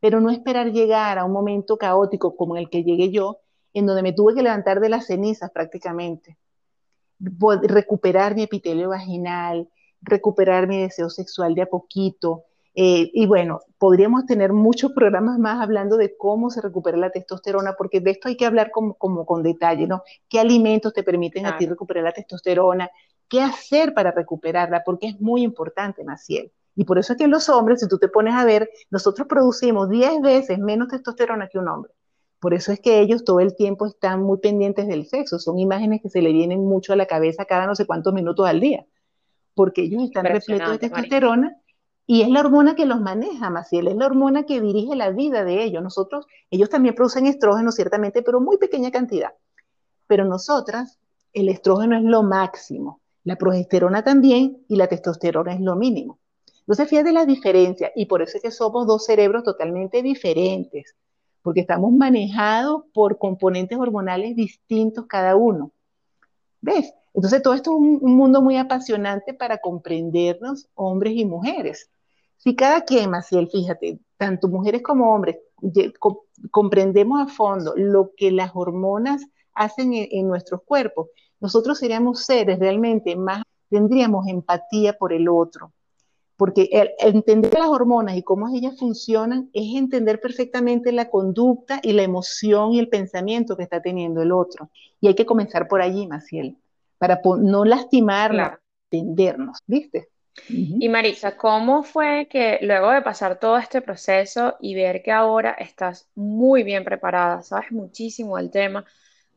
Pero 0.00 0.20
no 0.20 0.30
esperar 0.30 0.72
llegar 0.72 1.18
a 1.18 1.24
un 1.24 1.32
momento 1.32 1.76
caótico 1.76 2.36
como 2.36 2.56
el 2.56 2.70
que 2.70 2.84
llegué 2.84 3.10
yo, 3.10 3.38
en 3.72 3.86
donde 3.86 4.02
me 4.02 4.12
tuve 4.12 4.34
que 4.34 4.42
levantar 4.42 4.80
de 4.80 4.88
las 4.88 5.06
cenizas 5.06 5.50
prácticamente. 5.50 6.36
Recuperar 7.18 8.34
mi 8.34 8.42
epitelio 8.42 8.88
vaginal, 8.88 9.68
recuperar 10.00 10.66
mi 10.66 10.80
deseo 10.80 11.10
sexual 11.10 11.54
de 11.54 11.62
a 11.62 11.66
poquito, 11.66 12.44
eh, 12.82 13.10
y 13.12 13.26
bueno, 13.26 13.60
podríamos 13.76 14.24
tener 14.24 14.54
muchos 14.54 14.92
programas 14.92 15.38
más 15.38 15.60
hablando 15.60 15.98
de 15.98 16.16
cómo 16.16 16.48
se 16.48 16.62
recupera 16.62 16.96
la 16.96 17.10
testosterona, 17.10 17.74
porque 17.76 18.00
de 18.00 18.12
esto 18.12 18.28
hay 18.28 18.38
que 18.38 18.46
hablar 18.46 18.70
como, 18.70 18.96
con 19.26 19.42
detalle, 19.42 19.86
¿no? 19.86 20.02
¿Qué 20.30 20.40
alimentos 20.40 20.94
te 20.94 21.02
permiten 21.02 21.44
a 21.44 21.58
ti 21.58 21.66
recuperar 21.66 22.04
la 22.04 22.12
testosterona? 22.12 22.90
¿Qué 23.28 23.42
hacer 23.42 23.92
para 23.92 24.12
recuperarla? 24.12 24.82
Porque 24.82 25.08
es 25.08 25.20
muy 25.20 25.42
importante, 25.42 26.04
Maciel. 26.04 26.52
Y 26.74 26.84
por 26.86 26.98
eso 26.98 27.12
es 27.12 27.18
que 27.18 27.28
los 27.28 27.50
hombres, 27.50 27.80
si 27.80 27.86
tú 27.86 27.98
te 27.98 28.08
pones 28.08 28.32
a 28.32 28.46
ver, 28.46 28.70
nosotros 28.88 29.28
producimos 29.28 29.90
10 29.90 30.22
veces 30.22 30.58
menos 30.58 30.88
testosterona 30.88 31.48
que 31.48 31.58
un 31.58 31.68
hombre. 31.68 31.92
Por 32.38 32.54
eso 32.54 32.72
es 32.72 32.80
que 32.80 33.00
ellos 33.00 33.24
todo 33.24 33.40
el 33.40 33.56
tiempo 33.56 33.84
están 33.84 34.22
muy 34.22 34.38
pendientes 34.38 34.86
del 34.86 35.04
sexo. 35.06 35.38
Son 35.38 35.58
imágenes 35.58 36.00
que 36.00 36.08
se 36.08 36.22
le 36.22 36.32
vienen 36.32 36.64
mucho 36.64 36.94
a 36.94 36.96
la 36.96 37.04
cabeza 37.04 37.44
cada 37.44 37.66
no 37.66 37.74
sé 37.74 37.84
cuántos 37.84 38.14
minutos 38.14 38.48
al 38.48 38.58
día. 38.58 38.86
Porque 39.52 39.82
ellos 39.82 40.02
están 40.02 40.24
repletos 40.24 40.70
de 40.70 40.78
testosterona 40.78 41.59
y 42.12 42.22
es 42.22 42.28
la 42.28 42.40
hormona 42.40 42.74
que 42.74 42.86
los 42.86 43.00
maneja, 43.00 43.50
Maciel, 43.50 43.86
es 43.86 43.94
la 43.94 44.06
hormona 44.06 44.42
que 44.42 44.60
dirige 44.60 44.96
la 44.96 45.10
vida 45.10 45.44
de 45.44 45.62
ellos. 45.62 45.80
Nosotros, 45.80 46.26
ellos 46.50 46.68
también 46.68 46.96
producen 46.96 47.26
estrógeno, 47.26 47.70
ciertamente, 47.70 48.20
pero 48.22 48.40
muy 48.40 48.58
pequeña 48.58 48.90
cantidad. 48.90 49.32
Pero 50.08 50.24
nosotras, 50.24 50.98
el 51.32 51.48
estrógeno 51.48 51.96
es 51.96 52.02
lo 52.02 52.24
máximo, 52.24 53.00
la 53.22 53.36
progesterona 53.36 54.02
también 54.02 54.64
y 54.66 54.74
la 54.74 54.88
testosterona 54.88 55.54
es 55.54 55.60
lo 55.60 55.76
mínimo. 55.76 56.18
Entonces, 56.62 56.88
fíjate 56.88 57.12
la 57.12 57.24
diferencia 57.24 57.92
y 57.94 58.06
por 58.06 58.22
eso 58.22 58.38
es 58.38 58.42
que 58.42 58.50
somos 58.50 58.88
dos 58.88 59.04
cerebros 59.04 59.44
totalmente 59.44 60.02
diferentes, 60.02 60.96
porque 61.42 61.60
estamos 61.60 61.92
manejados 61.92 62.86
por 62.92 63.18
componentes 63.18 63.78
hormonales 63.78 64.34
distintos 64.34 65.06
cada 65.06 65.36
uno. 65.36 65.70
¿Ves? 66.60 66.92
Entonces, 67.14 67.40
todo 67.40 67.54
esto 67.54 67.70
es 67.70 67.76
un 68.02 68.16
mundo 68.16 68.42
muy 68.42 68.56
apasionante 68.56 69.32
para 69.32 69.58
comprendernos, 69.58 70.68
hombres 70.74 71.12
y 71.14 71.24
mujeres. 71.24 71.88
Si 72.40 72.56
cada 72.56 72.80
quien, 72.86 73.10
Maciel, 73.10 73.50
fíjate, 73.50 74.00
tanto 74.16 74.48
mujeres 74.48 74.82
como 74.82 75.14
hombres, 75.14 75.36
comprendemos 76.50 77.20
a 77.20 77.26
fondo 77.26 77.74
lo 77.76 78.12
que 78.16 78.30
las 78.30 78.52
hormonas 78.54 79.26
hacen 79.52 79.90
en, 79.92 80.26
nuestros 80.26 80.62
cuerpos, 80.62 81.08
nosotros 81.38 81.78
seríamos 81.78 82.24
seres 82.24 82.58
realmente 82.58 83.14
más, 83.14 83.42
tendríamos 83.68 84.26
empatía 84.26 84.94
por 84.94 85.12
el 85.12 85.28
otro. 85.28 85.74
Porque 86.38 86.70
entender 87.00 87.52
las 87.58 87.68
hormonas 87.68 88.16
y 88.16 88.22
cómo 88.22 88.48
ellas 88.48 88.78
funcionan 88.78 89.50
es 89.52 89.76
entender 89.76 90.18
perfectamente 90.18 90.92
la 90.92 91.10
conducta 91.10 91.78
y 91.82 91.92
la 91.92 92.04
emoción 92.04 92.72
y 92.72 92.78
el 92.78 92.88
pensamiento 92.88 93.54
que 93.54 93.64
está 93.64 93.82
teniendo 93.82 94.22
el 94.22 94.32
otro. 94.32 94.70
Y 94.98 95.08
hay 95.08 95.14
que 95.14 95.26
comenzar 95.26 95.68
por 95.68 95.82
allí, 95.82 96.06
Maciel, 96.06 96.56
para 96.96 97.20
no 97.38 97.66
lastimarla, 97.66 98.58
entendernos, 98.90 99.58
¿viste? 99.66 100.08
Y 100.48 100.88
Marisa, 100.88 101.36
¿cómo 101.36 101.82
fue 101.82 102.26
que 102.30 102.58
luego 102.62 102.90
de 102.90 103.02
pasar 103.02 103.38
todo 103.38 103.58
este 103.58 103.82
proceso 103.82 104.56
y 104.60 104.74
ver 104.74 105.02
que 105.02 105.12
ahora 105.12 105.52
estás 105.52 106.08
muy 106.14 106.62
bien 106.62 106.84
preparada, 106.84 107.42
sabes 107.42 107.72
muchísimo 107.72 108.36
del 108.36 108.50
tema, 108.50 108.84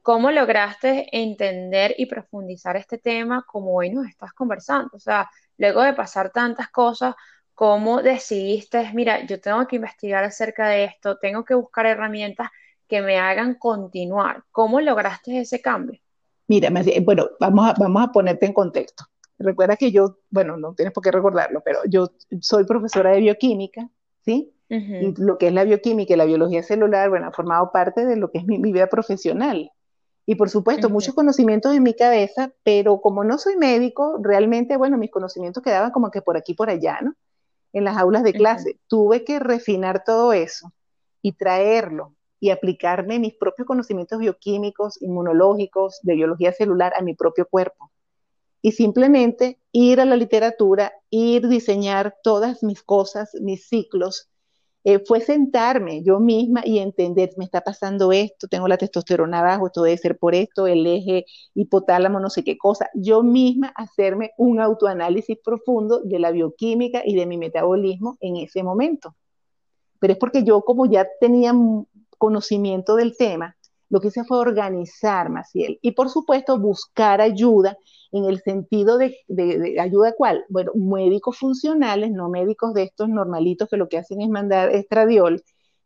¿cómo 0.02 0.32
lograste 0.32 1.08
entender 1.12 1.96
y 1.98 2.06
profundizar 2.06 2.78
este 2.78 2.98
tema 2.98 3.44
como 3.48 3.76
hoy 3.76 3.90
nos 3.90 4.08
estás 4.08 4.34
conversando? 4.34 4.92
O 4.94 5.00
sea, 5.00 5.30
luego 5.58 5.82
de 5.82 5.94
pasar 5.94 6.32
tantas 6.32 6.70
cosas, 6.70 7.16
¿cómo 7.54 8.02
decidiste, 8.02 8.92
mira, 8.94 9.26
yo 9.26 9.40
tengo 9.40 9.68
que 9.68 9.78
investigar 9.78 10.24
acerca 10.24 10.68
de 10.68 10.86
esto, 10.86 11.18
tengo 11.18 11.44
que 11.44 11.56
buscar 11.56 11.86
herramientas 11.86 12.50
que 12.88 13.02
me 13.02 13.18
hagan 13.18 13.56
continuar? 13.56 14.44
¿Cómo 14.52 14.80
lograste 14.82 15.40
ese 15.40 15.62
cambio? 15.62 16.00
Mira, 16.48 16.70
bueno, 17.02 17.30
vamos 17.40 17.70
a, 17.70 17.74
vamos 17.80 18.04
a 18.04 18.12
ponerte 18.12 18.46
en 18.46 18.54
contexto. 18.54 19.06
Recuerda 19.44 19.76
que 19.76 19.92
yo, 19.92 20.18
bueno, 20.30 20.58
no 20.58 20.74
tienes 20.74 20.94
por 20.94 21.04
qué 21.04 21.12
recordarlo, 21.12 21.62
pero 21.64 21.80
yo 21.88 22.12
soy 22.40 22.64
profesora 22.66 23.12
de 23.12 23.20
bioquímica, 23.20 23.90
¿sí? 24.24 24.54
Y 24.70 25.14
lo 25.22 25.38
que 25.38 25.48
es 25.48 25.54
la 25.54 25.66
bioquímica 25.66 26.14
y 26.14 26.18
la 26.18 26.26
biología 26.26 26.64
celular, 26.64 27.10
bueno, 27.10 27.28
ha 27.28 27.32
formado 27.32 27.72
parte 27.72 28.08
de 28.08 28.16
lo 28.16 28.32
que 28.32 28.40
es 28.40 28.46
mi, 28.46 28.58
vida 28.58 28.88
profesional. 28.88 29.72
Y 30.26 30.34
por 30.34 30.50
supuesto, 30.50 30.90
muchos 30.90 31.14
conocimientos 31.14 31.76
en 31.76 31.84
mi 31.84 31.94
cabeza, 31.94 32.52
pero 32.64 33.00
como 33.00 33.24
no 33.24 33.38
soy 33.38 33.56
médico, 33.56 34.18
realmente, 34.20 34.78
bueno, 34.78 34.98
mis 34.98 35.12
conocimientos 35.12 35.62
quedaban 35.62 35.92
como 35.92 36.10
que 36.10 36.24
por 36.24 36.38
aquí, 36.38 36.56
por 36.56 36.72
allá, 36.72 37.00
¿no? 37.02 37.14
En 37.72 37.84
las 37.84 37.98
aulas 37.98 38.24
de 38.24 38.34
clase. 38.34 38.80
Tuve 38.88 39.24
que 39.24 39.40
refinar 39.40 40.04
todo 40.04 40.34
eso 40.34 40.72
y 41.22 41.34
traerlo 41.34 42.16
y 42.40 42.50
aplicarme 42.50 43.20
mis 43.20 43.36
propios 43.36 43.68
conocimientos 43.68 44.18
bioquímicos, 44.18 45.00
inmunológicos, 45.02 46.00
de 46.02 46.16
biología 46.16 46.52
celular 46.52 46.94
a 46.98 47.04
mi 47.04 47.14
propio 47.14 47.46
cuerpo 47.46 47.93
y 48.64 48.72
simplemente 48.72 49.60
ir 49.74 50.00
a 50.00 50.06
la 50.06 50.16
literatura, 50.16 50.94
ir 51.10 51.50
diseñar 51.50 52.16
todas 52.24 52.64
mis 52.64 52.82
cosas, 52.82 53.30
mis 53.42 53.68
ciclos. 53.68 54.30
Eh, 54.86 55.00
fue 55.06 55.20
sentarme 55.20 56.02
yo 56.04 56.20
misma 56.20 56.62
y 56.66 56.80
entender, 56.80 57.32
me 57.38 57.46
está 57.46 57.62
pasando 57.62 58.12
esto, 58.14 58.48
tengo 58.48 58.68
la 58.70 58.78
testosterona 58.78 59.40
abajo, 59.40 59.68
esto 59.68 59.84
debe 59.84 59.98
ser 59.98 60.18
por 60.18 60.34
esto, 60.34 60.66
el 60.68 60.88
eje 60.88 61.26
hipotálamo, 61.54 62.22
no 62.22 62.30
sé 62.30 62.46
qué 62.46 62.58
cosa. 62.58 62.90
Yo 62.94 63.22
misma 63.22 63.68
hacerme 63.76 64.32
un 64.38 64.62
autoanálisis 64.62 65.38
profundo 65.44 66.00
de 66.02 66.20
la 66.20 66.32
bioquímica 66.32 67.02
y 67.06 67.16
de 67.16 67.26
mi 67.26 67.38
metabolismo 67.38 68.18
en 68.22 68.38
ese 68.38 68.64
momento. 68.64 69.14
Pero 70.00 70.14
es 70.14 70.20
porque 70.20 70.44
yo 70.44 70.62
como 70.62 70.86
ya 70.86 71.06
tenía 71.20 71.54
conocimiento 72.18 72.96
del 72.96 73.18
tema, 73.18 73.58
lo 73.90 74.00
que 74.00 74.08
hice 74.08 74.24
fue 74.24 74.38
organizar, 74.38 75.30
Maciel, 75.30 75.80
y 75.82 75.92
por 75.92 76.10
supuesto 76.10 76.60
buscar 76.60 77.22
ayuda 77.22 77.78
en 78.12 78.26
el 78.26 78.42
sentido 78.42 78.98
de, 78.98 79.16
ayuda 79.80 80.14
cuál? 80.18 80.46
Bueno, 80.50 80.72
médicos 80.76 81.38
funcionales, 81.38 82.12
no 82.12 82.30
médicos 82.30 82.74
de 82.74 82.84
estos 82.84 83.10
normalitos 83.10 83.70
que 83.70 83.78
lo 83.78 83.90
que 83.90 83.98
hacen 83.98 84.22
es 84.22 84.30
mandar 84.30 84.72
estradiol, 84.72 85.44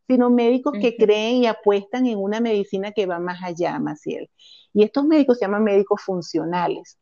sino 0.08 0.30
médicos 0.30 0.74
que 0.80 0.96
creen 0.96 1.44
y 1.44 1.48
apuestan 1.48 2.06
en 2.06 2.18
una 2.18 2.40
medicina 2.40 2.92
que 2.92 3.06
va 3.06 3.20
más 3.20 3.44
allá, 3.44 3.78
Maciel. 3.80 4.30
Y 4.74 4.84
estos 4.84 5.06
médicos 5.06 5.38
se 5.40 5.46
llaman 5.46 5.64
médicos 5.64 6.02
funcionales. 6.02 6.98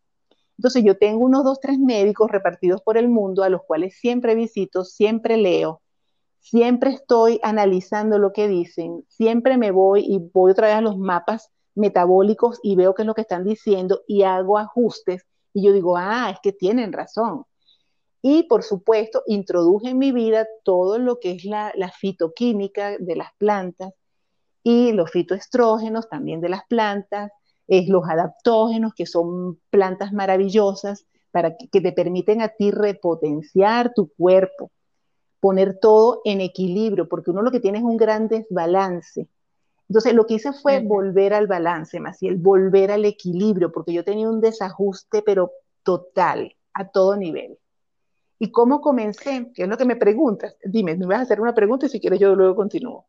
Entonces 0.58 0.84
yo 0.84 0.98
tengo 0.98 1.26
unos 1.26 1.44
dos, 1.44 1.60
tres 1.60 1.78
médicos 1.78 2.32
repartidos 2.32 2.82
por 2.82 2.98
el 2.98 3.10
mundo 3.10 3.44
a 3.44 3.50
los 3.50 3.62
cuales 3.64 3.98
siempre 4.00 4.36
visito, 4.36 4.84
siempre 4.84 5.38
leo, 5.38 5.82
siempre 6.46 6.92
estoy 6.92 7.40
analizando 7.42 8.20
lo 8.20 8.32
que 8.32 8.48
dicen, 8.48 9.04
siempre 9.10 9.58
me 9.58 9.72
voy 9.72 10.06
y 10.08 10.20
voy 10.20 10.52
otra 10.52 10.68
vez 10.68 10.76
a 10.76 10.82
los 10.82 10.98
mapas 10.98 11.50
metabólicos 11.74 12.60
y 12.62 12.76
veo 12.76 12.94
qué 12.94 13.02
es 13.02 13.08
lo 13.08 13.16
que 13.16 13.22
están 13.22 13.44
diciendo 13.44 14.04
y 14.08 14.24
hago 14.24 14.60
ajustes 14.60 15.26
y 15.54 15.64
yo 15.64 15.74
digo, 15.74 15.98
ah, 15.98 16.30
es 16.32 16.40
que 16.44 16.52
tienen 16.52 16.94
razón. 16.94 17.46
Y 18.22 18.44
por 18.44 18.64
supuesto, 18.64 19.24
introduje 19.26 19.90
en 19.90 19.98
mi 19.98 20.12
vida 20.12 20.48
todo 20.64 21.00
lo 21.00 21.20
que 21.20 21.32
es 21.32 21.46
la, 21.46 21.74
fitoquímica 22.00 22.98
de 23.00 23.16
las 23.16 23.30
plantas 23.38 23.94
y 24.64 24.92
los 24.92 25.12
fitoestrógenos 25.12 26.10
también 26.10 26.42
de 26.42 26.50
las 26.50 26.66
plantas, 26.68 27.32
es 27.68 27.88
los 27.88 28.08
adaptógenos, 28.08 28.94
que 28.94 29.08
son 29.08 29.60
plantas 29.72 30.14
maravillosas 30.14 31.08
para 31.32 31.56
que 31.58 31.82
te 31.82 31.92
permiten 31.92 32.42
a 32.42 32.50
ti 32.50 32.70
repotenciar 32.70 33.94
tu 33.96 34.12
cuerpo, 34.16 34.72
poner 35.40 35.80
todo 35.80 36.22
en 36.26 36.42
equilibrio, 36.42 37.08
porque 37.08 37.32
uno 37.32 37.42
lo 37.42 37.52
que 37.52 37.60
tiene 37.60 37.80
es 37.80 37.84
un 37.84 37.98
gran 37.98 38.28
desbalance. 38.28 39.28
Entonces, 39.88 40.14
lo 40.14 40.26
que 40.26 40.36
hice 40.36 40.52
fue 40.54 40.80
volver 40.80 41.34
al 41.34 41.48
balance, 41.48 42.00
Maciel, 42.00 42.38
volver 42.38 42.92
al 42.92 43.06
equilibrio, 43.06 43.72
porque 43.72 43.94
yo 43.94 44.04
tenía 44.04 44.28
un 44.28 44.42
desajuste, 44.42 45.22
pero 45.22 45.52
total, 45.84 46.56
a 46.74 46.88
todo 46.88 47.16
nivel. 47.16 47.60
¿Y 48.40 48.52
cómo 48.52 48.82
comencé? 48.82 49.52
¿Qué 49.54 49.64
es 49.64 49.70
lo 49.70 49.78
que 49.78 49.86
me 49.86 49.96
preguntas? 49.96 50.58
Dime, 50.64 50.96
me 50.96 51.06
vas 51.06 51.20
a 51.20 51.22
hacer 51.22 51.40
una 51.40 51.54
pregunta 51.54 51.86
y 51.86 51.90
si 51.90 52.00
quieres 52.00 52.20
yo 52.20 52.36
luego 52.36 52.56
continúo. 52.56 53.08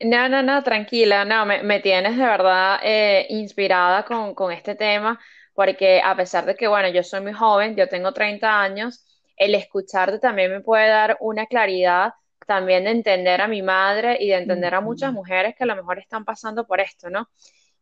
No, 0.00 0.28
no, 0.28 0.42
no, 0.42 0.62
tranquila, 0.64 1.24
no, 1.24 1.46
me, 1.46 1.80
tienes 1.80 2.16
de 2.16 2.24
verdad 2.24 2.80
eh, 2.82 3.26
inspirada 3.30 4.04
con, 4.04 4.34
con 4.34 4.52
este 4.52 4.74
tema, 4.74 5.20
porque 5.54 6.02
a 6.04 6.16
pesar 6.16 6.44
de 6.44 6.56
que, 6.56 6.66
bueno, 6.66 6.88
yo 6.88 7.02
soy 7.04 7.20
muy 7.20 7.32
joven, 7.32 7.76
yo 7.76 7.88
tengo 7.88 8.12
30 8.12 8.60
años, 8.60 9.06
el 9.36 9.54
escucharte 9.54 10.18
también 10.18 10.50
me 10.50 10.60
puede 10.60 10.88
dar 10.88 11.16
una 11.20 11.46
claridad 11.46 12.14
también 12.46 12.84
de 12.84 12.90
entender 12.90 13.40
a 13.40 13.48
mi 13.48 13.62
madre 13.62 14.18
y 14.20 14.28
de 14.28 14.36
entender 14.36 14.74
a 14.74 14.80
muchas 14.80 15.12
mujeres 15.12 15.54
que 15.56 15.64
a 15.64 15.66
lo 15.66 15.76
mejor 15.76 15.98
están 15.98 16.24
pasando 16.24 16.66
por 16.66 16.80
esto, 16.80 17.10
¿no? 17.10 17.28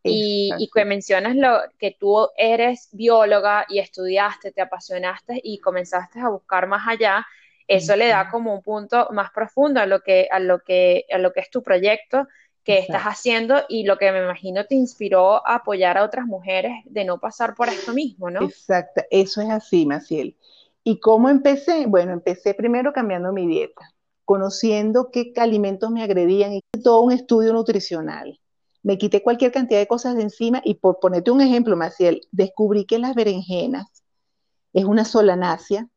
Y, 0.04 0.50
y, 0.58 0.68
que 0.68 0.84
mencionas 0.84 1.36
lo 1.36 1.60
que 1.78 1.96
tú 1.98 2.28
eres 2.36 2.88
bióloga 2.90 3.66
y 3.68 3.78
estudiaste, 3.78 4.50
te 4.50 4.60
apasionaste 4.60 5.40
y 5.44 5.58
comenzaste 5.60 6.18
a 6.18 6.28
buscar 6.28 6.66
más 6.66 6.88
allá, 6.88 7.24
eso 7.68 7.94
le 7.94 8.08
da 8.08 8.28
como 8.28 8.52
un 8.52 8.62
punto 8.62 9.08
más 9.12 9.30
profundo 9.30 9.80
a 9.80 9.86
lo 9.86 10.00
que, 10.00 10.28
a 10.30 10.40
lo 10.40 10.58
que, 10.58 11.04
a 11.12 11.18
lo 11.18 11.32
que 11.32 11.40
es 11.40 11.50
tu 11.50 11.62
proyecto 11.62 12.26
que 12.64 12.78
estás 12.78 13.02
haciendo 13.02 13.64
y 13.68 13.84
lo 13.84 13.98
que 13.98 14.12
me 14.12 14.22
imagino 14.22 14.66
te 14.66 14.74
inspiró 14.74 15.46
a 15.46 15.56
apoyar 15.56 15.98
a 15.98 16.04
otras 16.04 16.26
mujeres 16.26 16.72
de 16.84 17.04
no 17.04 17.18
pasar 17.18 17.54
por 17.54 17.68
esto 17.68 17.92
mismo, 17.92 18.30
¿no? 18.30 18.44
Exacto, 18.44 19.02
eso 19.10 19.40
es 19.40 19.50
así, 19.50 19.84
Maciel. 19.84 20.36
¿Y 20.84 20.98
cómo 21.00 21.28
empecé? 21.28 21.86
Bueno, 21.86 22.12
empecé 22.12 22.54
primero 22.54 22.92
cambiando 22.92 23.32
mi 23.32 23.46
dieta, 23.46 23.88
conociendo 24.24 25.10
qué 25.12 25.32
alimentos 25.36 25.90
me 25.90 26.02
agredían 26.02 26.54
y 26.54 26.62
todo 26.82 27.02
un 27.02 27.12
estudio 27.12 27.52
nutricional. 27.52 28.40
Me 28.82 28.98
quité 28.98 29.22
cualquier 29.22 29.52
cantidad 29.52 29.78
de 29.78 29.86
cosas 29.86 30.16
de 30.16 30.22
encima 30.22 30.60
y 30.64 30.74
por 30.74 30.98
ponerte 30.98 31.30
un 31.30 31.40
ejemplo, 31.40 31.76
Maciel, 31.76 32.22
descubrí 32.32 32.84
que 32.84 32.98
las 32.98 33.14
berenjenas 33.14 33.86
es 34.72 34.84
una 34.84 35.04
solanácea. 35.04 35.88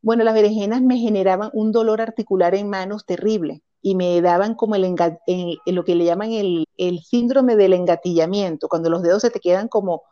Bueno, 0.00 0.24
las 0.24 0.34
berenjenas 0.34 0.82
me 0.82 0.98
generaban 0.98 1.50
un 1.52 1.70
dolor 1.70 2.00
articular 2.00 2.56
en 2.56 2.68
manos 2.68 3.06
terrible 3.06 3.62
y 3.80 3.94
me 3.94 4.20
daban 4.20 4.56
como 4.56 4.74
el 4.74 4.82
lo 5.66 5.84
que 5.84 5.94
le 5.94 6.04
llaman 6.04 6.32
el, 6.32 6.66
el 6.76 7.00
síndrome 7.00 7.54
del 7.54 7.74
engatillamiento, 7.74 8.68
cuando 8.68 8.90
los 8.90 9.02
dedos 9.02 9.22
se 9.22 9.30
te 9.30 9.38
quedan 9.38 9.68
como 9.68 10.02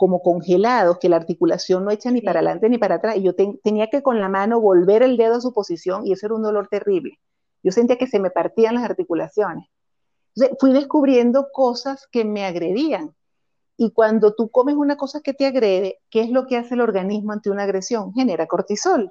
como 0.00 0.22
congelados, 0.22 0.96
que 0.98 1.10
la 1.10 1.16
articulación 1.16 1.84
no 1.84 1.90
echa 1.90 2.10
ni 2.10 2.22
para 2.22 2.40
adelante 2.40 2.70
ni 2.70 2.78
para 2.78 2.94
atrás, 2.94 3.18
y 3.18 3.22
yo 3.22 3.34
tenía 3.34 3.90
que 3.90 4.02
con 4.02 4.18
la 4.18 4.30
mano 4.30 4.58
volver 4.58 5.02
el 5.02 5.18
dedo 5.18 5.34
a 5.34 5.40
su 5.42 5.52
posición, 5.52 6.06
y 6.06 6.12
eso 6.12 6.24
era 6.24 6.36
un 6.36 6.42
dolor 6.42 6.68
terrible. 6.68 7.18
Yo 7.62 7.70
sentía 7.70 7.98
que 7.98 8.06
se 8.06 8.18
me 8.18 8.30
partían 8.30 8.76
las 8.76 8.84
articulaciones. 8.84 9.68
Entonces, 10.34 10.56
fui 10.58 10.72
descubriendo 10.72 11.48
cosas 11.52 12.08
que 12.10 12.24
me 12.24 12.46
agredían. 12.46 13.14
Y 13.76 13.90
cuando 13.90 14.34
tú 14.34 14.48
comes 14.48 14.74
una 14.74 14.96
cosa 14.96 15.20
que 15.20 15.34
te 15.34 15.44
agrede, 15.44 15.98
¿qué 16.08 16.22
es 16.22 16.30
lo 16.30 16.46
que 16.46 16.56
hace 16.56 16.72
el 16.72 16.80
organismo 16.80 17.32
ante 17.32 17.50
una 17.50 17.64
agresión? 17.64 18.14
Genera 18.14 18.46
cortisol. 18.46 19.10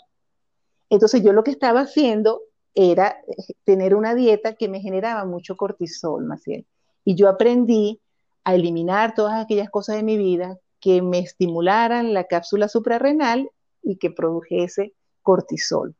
Entonces 0.89 1.21
yo 1.21 1.33
lo 1.33 1.43
que 1.43 1.51
estaba 1.51 1.81
haciendo 1.81 2.41
era 2.73 3.15
eh, 3.27 3.53
tener 3.63 3.93
una 3.93 4.15
dieta 4.15 4.55
que 4.55 4.67
me 4.67 4.81
generaba 4.81 5.23
mucho 5.23 5.55
cortisol, 5.55 6.25
Maciel. 6.25 6.65
Y 7.05 7.13
yo 7.13 7.29
aprendí 7.29 8.01
a 8.43 8.55
eliminar 8.55 9.13
todas 9.13 9.39
aquellas 9.39 9.69
cosas 9.69 9.97
de 9.97 10.03
mi 10.03 10.17
vida 10.17 10.57
que 10.79 11.01
me 11.01 11.19
estimularan 11.19 12.13
la 12.13 12.25
cápsula 12.25 12.67
suprarrenal 12.67 13.49
y 13.81 13.97
que 13.97 14.11
produjese 14.11 14.93
cortisol. 15.21 15.95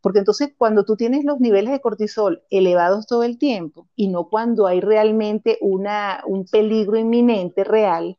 Porque 0.00 0.18
entonces 0.18 0.50
cuando 0.58 0.84
tú 0.84 0.96
tienes 0.96 1.24
los 1.24 1.38
niveles 1.38 1.70
de 1.70 1.80
cortisol 1.80 2.42
elevados 2.50 3.06
todo 3.06 3.22
el 3.22 3.38
tiempo 3.38 3.88
y 3.94 4.08
no 4.08 4.28
cuando 4.28 4.66
hay 4.66 4.80
realmente 4.80 5.58
una, 5.60 6.22
un 6.26 6.44
peligro 6.44 6.98
inminente 6.98 7.62
real, 7.62 8.18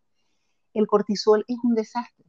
el 0.73 0.87
cortisol 0.87 1.43
es 1.47 1.57
un 1.63 1.75
desastre. 1.75 2.25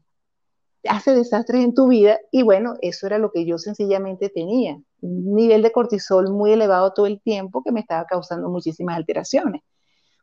Hace 0.88 1.14
desastres 1.14 1.64
en 1.64 1.72
tu 1.72 1.88
vida 1.88 2.18
y 2.30 2.42
bueno, 2.42 2.74
eso 2.82 3.06
era 3.06 3.18
lo 3.18 3.30
que 3.30 3.46
yo 3.46 3.56
sencillamente 3.58 4.28
tenía. 4.28 4.76
Un 5.00 5.34
nivel 5.34 5.62
de 5.62 5.72
cortisol 5.72 6.30
muy 6.30 6.52
elevado 6.52 6.92
todo 6.92 7.06
el 7.06 7.22
tiempo 7.22 7.62
que 7.62 7.72
me 7.72 7.80
estaba 7.80 8.04
causando 8.06 8.50
muchísimas 8.50 8.96
alteraciones. 8.96 9.62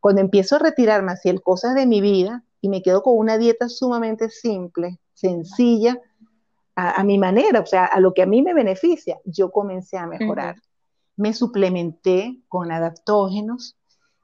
Cuando 0.02 0.22
empiezo 0.22 0.58
a 0.58 0.60
retirar 0.60 1.04
más 1.04 1.22
cosas 1.44 1.74
de 1.74 1.86
mi 1.86 2.02
vida, 2.02 2.44
y 2.62 2.70
me 2.70 2.84
quedo 2.84 3.02
con 3.02 3.18
una 3.18 3.38
dieta 3.38 3.68
sumamente 3.68 4.30
simple, 4.30 5.00
sencilla, 5.14 6.00
a, 6.76 7.04
mi 7.04 7.18
manera, 7.18 7.60
o 7.60 7.66
sea, 7.66 7.86
a 7.86 8.00
lo 8.00 8.14
que 8.14 8.22
a 8.22 8.26
mí 8.26 8.42
me 8.42 8.54
beneficia, 8.54 9.20
yo 9.26 9.52
comencé 9.52 9.98
a 9.98 10.08
mejorar. 10.08 10.56
Me 11.18 11.34
suplementé 11.34 12.42
con 12.48 12.72
adaptógenos, 12.72 13.78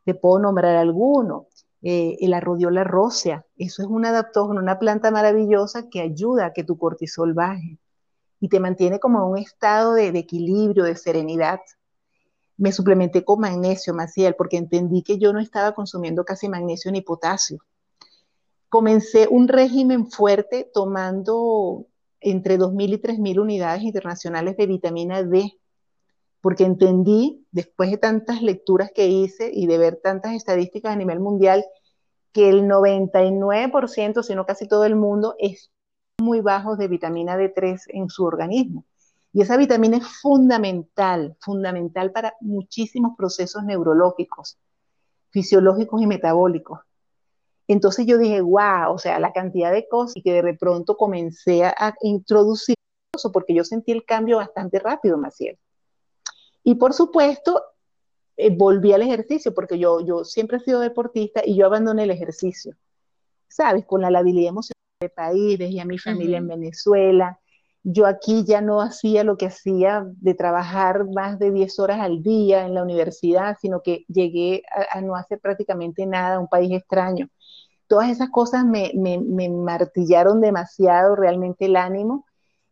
te 0.05 0.15
puedo 0.15 0.39
nombrar 0.39 0.75
alguno, 0.77 1.47
eh, 1.81 2.17
el 2.21 2.33
arrodiola 2.33 2.83
rósea, 2.83 3.45
eso 3.57 3.83
es 3.83 3.87
un 3.87 4.05
adaptógeno, 4.05 4.61
una 4.61 4.79
planta 4.79 5.11
maravillosa 5.11 5.89
que 5.89 6.01
ayuda 6.01 6.47
a 6.47 6.53
que 6.53 6.63
tu 6.63 6.77
cortisol 6.77 7.33
baje 7.33 7.77
y 8.39 8.49
te 8.49 8.59
mantiene 8.59 8.99
como 8.99 9.19
en 9.19 9.31
un 9.31 9.37
estado 9.37 9.93
de, 9.93 10.11
de 10.11 10.19
equilibrio, 10.19 10.85
de 10.85 10.95
serenidad. 10.95 11.59
Me 12.55 12.71
suplementé 12.71 13.23
con 13.23 13.41
magnesio, 13.41 13.93
Maciel, 13.93 14.35
porque 14.35 14.57
entendí 14.57 15.03
que 15.03 15.19
yo 15.19 15.33
no 15.33 15.39
estaba 15.39 15.73
consumiendo 15.73 16.23
casi 16.23 16.49
magnesio 16.49 16.91
ni 16.91 17.01
potasio 17.01 17.59
comencé 18.69 19.27
un 19.29 19.47
régimen 19.47 20.09
fuerte 20.09 20.69
tomando 20.73 21.87
entre 22.19 22.57
2.000 22.57 22.93
y 22.93 22.97
3.000 22.97 23.39
unidades 23.39 23.83
internacionales 23.83 24.57
de 24.57 24.67
vitamina 24.67 25.23
D, 25.23 25.53
porque 26.41 26.63
entendí, 26.63 27.45
después 27.51 27.91
de 27.91 27.97
tantas 27.97 28.41
lecturas 28.41 28.91
que 28.93 29.07
hice 29.07 29.51
y 29.53 29.67
de 29.67 29.77
ver 29.77 29.99
tantas 30.01 30.33
estadísticas 30.33 30.93
a 30.93 30.95
nivel 30.95 31.19
mundial, 31.19 31.65
que 32.31 32.49
el 32.49 32.63
99%, 32.67 34.23
si 34.23 34.35
no 34.35 34.45
casi 34.45 34.67
todo 34.67 34.85
el 34.85 34.95
mundo, 34.95 35.35
es 35.39 35.71
muy 36.19 36.41
bajo 36.41 36.75
de 36.75 36.87
vitamina 36.87 37.37
D3 37.37 37.81
en 37.87 38.09
su 38.09 38.23
organismo. 38.23 38.85
Y 39.33 39.41
esa 39.41 39.57
vitamina 39.57 39.97
es 39.97 40.07
fundamental, 40.21 41.35
fundamental 41.39 42.11
para 42.11 42.35
muchísimos 42.41 43.15
procesos 43.17 43.63
neurológicos, 43.63 44.57
fisiológicos 45.29 46.01
y 46.01 46.07
metabólicos. 46.07 46.79
Entonces 47.67 48.05
yo 48.05 48.17
dije, 48.17 48.41
wow, 48.41 48.93
o 48.93 48.97
sea, 48.97 49.19
la 49.19 49.33
cantidad 49.33 49.71
de 49.71 49.87
cosas 49.87 50.17
y 50.17 50.21
que 50.21 50.41
de 50.41 50.53
pronto 50.53 50.95
comencé 50.95 51.65
a, 51.65 51.95
introducir 52.01 52.75
eso 53.13 53.31
porque 53.31 53.53
yo 53.53 53.63
sentí 53.63 53.91
el 53.91 54.05
cambio 54.05 54.37
bastante 54.37 54.79
rápido, 54.79 55.17
Maciel. 55.17 55.57
Y 56.63 56.75
por 56.75 56.93
supuesto, 56.93 57.61
eh, 58.37 58.55
volví 58.55 58.93
al 58.93 59.01
ejercicio 59.01 59.53
porque 59.53 59.77
yo, 59.77 59.99
yo 60.05 60.23
siempre 60.23 60.57
he 60.57 60.61
sido 60.61 60.79
deportista 60.79 61.41
y 61.45 61.55
yo 61.55 61.65
abandoné 61.65 62.03
el 62.03 62.11
ejercicio, 62.11 62.75
¿sabes? 63.47 63.85
Con 63.85 64.01
la 64.01 64.11
labilidad 64.11 64.49
emocional 64.49 64.77
de 65.01 65.09
país, 65.09 65.59
dejé 65.59 65.81
a 65.81 65.85
mi 65.85 65.97
familia 65.97 66.37
en 66.37 66.47
Venezuela. 66.47 67.39
Yo 67.83 68.05
aquí 68.05 68.43
ya 68.45 68.61
no 68.61 68.81
hacía 68.81 69.23
lo 69.23 69.37
que 69.37 69.45
hacía 69.47 70.05
de 70.05 70.33
trabajar 70.33 71.05
más 71.09 71.39
de 71.39 71.51
10 71.51 71.79
horas 71.79 71.99
al 71.99 72.21
día 72.21 72.65
en 72.65 72.73
la 72.73 72.83
universidad, 72.83 73.57
sino 73.61 73.81
que 73.81 74.03
llegué 74.07 74.63
a, 74.75 74.97
a 74.97 75.01
no 75.01 75.15
hacer 75.15 75.39
prácticamente 75.39 76.05
nada, 76.05 76.39
un 76.39 76.49
país 76.49 76.71
extraño 76.73 77.29
todas 77.87 78.09
esas 78.09 78.29
cosas 78.29 78.65
me, 78.65 78.91
martillaron 79.49 80.41
demasiado 80.41 81.15
realmente 81.15 81.65
el 81.65 81.75
ánimo 81.75 82.25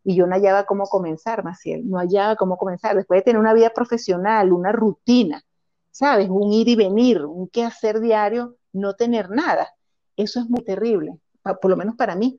y 0.04 0.14
yo 0.14 0.26
no 0.26 0.34
hallaba 0.34 0.64
cómo 0.64 0.84
comenzar, 0.84 1.42
Maciel, 1.42 1.88
no 1.88 1.98
hallaba 1.98 2.36
cómo 2.36 2.56
comenzar. 2.58 2.94
Después 2.94 3.18
de 3.18 3.24
tener 3.24 3.40
una 3.40 3.54
vida 3.54 3.70
profesional, 3.70 4.52
una 4.52 4.70
rutina, 4.70 5.42
¿sabes? 5.90 6.28
Un 6.30 6.52
ir 6.52 6.68
y 6.68 6.76
venir, 6.76 7.24
un 7.24 7.48
qué 7.48 7.64
hacer 7.64 8.00
diario, 8.00 8.56
no 8.72 8.94
tener 8.94 9.30
nada. 9.30 9.74
Eso 10.16 10.38
es 10.38 10.48
muy 10.48 10.62
terrible, 10.62 11.18
por 11.42 11.70
lo 11.70 11.76
menos 11.76 11.96
para 11.96 12.14
mí. 12.14 12.38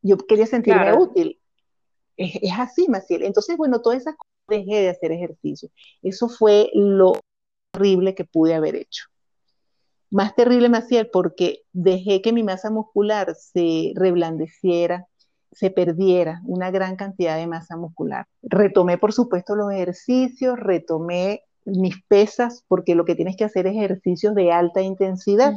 Yo 0.00 0.16
quería 0.16 0.46
sentirme 0.46 0.94
útil. 0.94 1.37
Es, 2.18 2.52
así, 2.58 2.86
Maciel. 2.88 3.22
Entonces, 3.22 3.56
bueno, 3.56 3.80
todas 3.80 4.00
esas 4.00 4.16
cosas 4.16 4.34
dejé 4.48 4.82
de 4.82 4.88
hacer 4.90 5.12
ejercicio. 5.12 5.70
Eso 6.02 6.28
fue 6.28 6.70
lo 6.74 7.18
terrible 7.72 8.14
que 8.14 8.24
pude 8.24 8.54
haber 8.54 8.74
hecho. 8.74 9.04
Más 10.10 10.34
terrible 10.34 10.68
hacía 10.76 11.08
porque 11.10 11.62
dejé 11.72 12.20
que 12.20 12.32
mi 12.32 12.42
masa 12.42 12.70
muscular 12.70 13.34
se 13.34 13.92
reblandeciera, 13.94 15.06
se 15.52 15.70
perdiera 15.70 16.40
una 16.46 16.70
gran 16.70 16.96
cantidad 16.96 17.36
de 17.36 17.46
masa 17.46 17.76
muscular. 17.76 18.26
Retomé, 18.42 18.98
por 18.98 19.12
supuesto, 19.12 19.54
los 19.54 19.70
ejercicios, 19.70 20.58
retomé 20.58 21.42
mis 21.66 22.02
pesas, 22.08 22.64
porque 22.68 22.94
lo 22.94 23.04
que 23.04 23.14
tienes 23.14 23.36
que 23.36 23.44
hacer 23.44 23.66
es 23.66 23.76
ejercicios 23.76 24.34
de 24.34 24.50
alta 24.50 24.80
intensidad. 24.80 25.52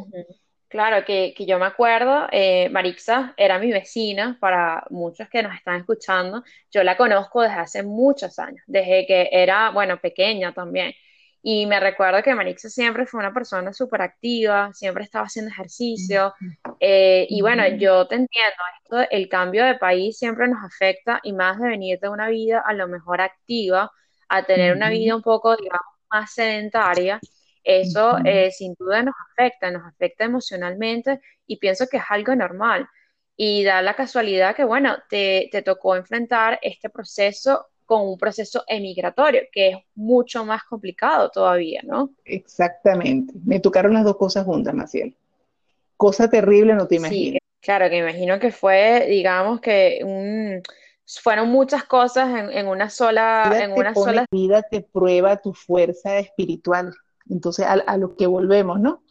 Claro, 0.71 1.03
que, 1.05 1.33
yo 1.37 1.59
me 1.59 1.65
acuerdo, 1.65 2.27
eh, 2.31 2.69
Marixa 2.69 3.33
era 3.35 3.59
mi 3.59 3.73
vecina, 3.73 4.37
para 4.39 4.85
muchos 4.89 5.27
que 5.27 5.43
nos 5.43 5.53
están 5.53 5.81
escuchando, 5.81 6.45
yo 6.71 6.81
la 6.83 6.95
conozco 6.95 7.41
desde 7.41 7.55
hace 7.55 7.83
muchos 7.83 8.39
años, 8.39 8.63
desde 8.67 9.05
que 9.05 9.27
era, 9.33 9.71
bueno, 9.71 9.99
pequeña 9.99 10.53
también. 10.53 10.93
Y 11.43 11.65
me 11.65 11.77
recuerdo 11.81 12.23
que 12.23 12.33
Marixa 12.33 12.69
siempre 12.69 13.05
fue 13.05 13.19
una 13.19 13.33
persona 13.33 13.73
súper 13.73 14.01
activa, 14.01 14.71
siempre 14.73 15.03
estaba 15.03 15.25
haciendo 15.25 15.51
ejercicio. 15.51 16.33
Eh, 16.79 17.27
y 17.29 17.41
bueno, 17.41 17.67
yo 17.77 18.07
te 18.07 18.15
entiendo, 18.15 18.55
esto, 18.83 19.07
el 19.11 19.27
cambio 19.27 19.65
de 19.65 19.75
país 19.75 20.17
siempre 20.17 20.47
nos 20.47 20.63
afecta 20.63 21.19
y 21.23 21.33
más 21.33 21.59
de 21.59 21.67
venir 21.67 21.99
de 21.99 22.07
una 22.07 22.29
vida 22.29 22.63
a 22.65 22.73
lo 22.73 22.87
mejor 22.87 23.19
activa 23.19 23.91
a 24.29 24.43
tener 24.45 24.73
una 24.73 24.89
vida 24.89 25.17
un 25.17 25.21
poco, 25.21 25.57
digamos, 25.57 25.81
más 26.09 26.33
sedentaria. 26.33 27.19
Eso 27.63 28.17
eh, 28.25 28.51
sin 28.51 28.75
duda 28.77 29.03
nos 29.03 29.15
afecta, 29.31 29.71
nos 29.71 29.85
afecta 29.85 30.25
emocionalmente 30.25 31.21
y 31.45 31.57
pienso 31.57 31.87
que 31.87 31.97
es 31.97 32.03
algo 32.09 32.35
normal. 32.35 32.87
Y 33.35 33.63
da 33.63 33.81
la 33.81 33.95
casualidad 33.95 34.55
que, 34.55 34.63
bueno, 34.63 34.97
te, 35.09 35.49
te 35.51 35.61
tocó 35.61 35.95
enfrentar 35.95 36.59
este 36.61 36.89
proceso 36.89 37.67
con 37.85 38.07
un 38.07 38.17
proceso 38.17 38.63
emigratorio, 38.67 39.41
que 39.51 39.69
es 39.69 39.77
mucho 39.95 40.45
más 40.45 40.63
complicado 40.63 41.29
todavía, 41.29 41.81
¿no? 41.83 42.11
Exactamente. 42.23 43.33
Me 43.43 43.59
tocaron 43.59 43.93
las 43.93 44.05
dos 44.05 44.15
cosas 44.15 44.45
juntas, 44.45 44.73
Maciel. 44.73 45.15
Cosa 45.97 46.29
terrible, 46.29 46.73
no 46.73 46.87
te 46.87 46.95
imaginas. 46.95 47.33
Sí, 47.33 47.39
claro, 47.59 47.89
que 47.89 47.97
imagino 47.97 48.39
que 48.39 48.51
fue, 48.51 49.07
digamos 49.09 49.59
que 49.59 50.61
fueron 51.05 51.49
muchas 51.49 51.83
cosas 51.83 52.29
en, 52.51 52.67
una 52.67 52.89
sola, 52.89 53.51
en 53.61 53.73
una 53.73 53.93
sola 53.93 54.25
vida 54.31 54.63
te 54.63 54.81
prueba 54.81 55.37
tu 55.41 55.53
fuerza 55.53 56.17
espiritual. 56.17 56.93
Entonces, 57.31 57.65
a, 57.65 57.73
a 57.73 57.97
lo 57.97 58.15
que 58.15 58.27
volvemos, 58.27 58.79
¿no? 58.79 59.01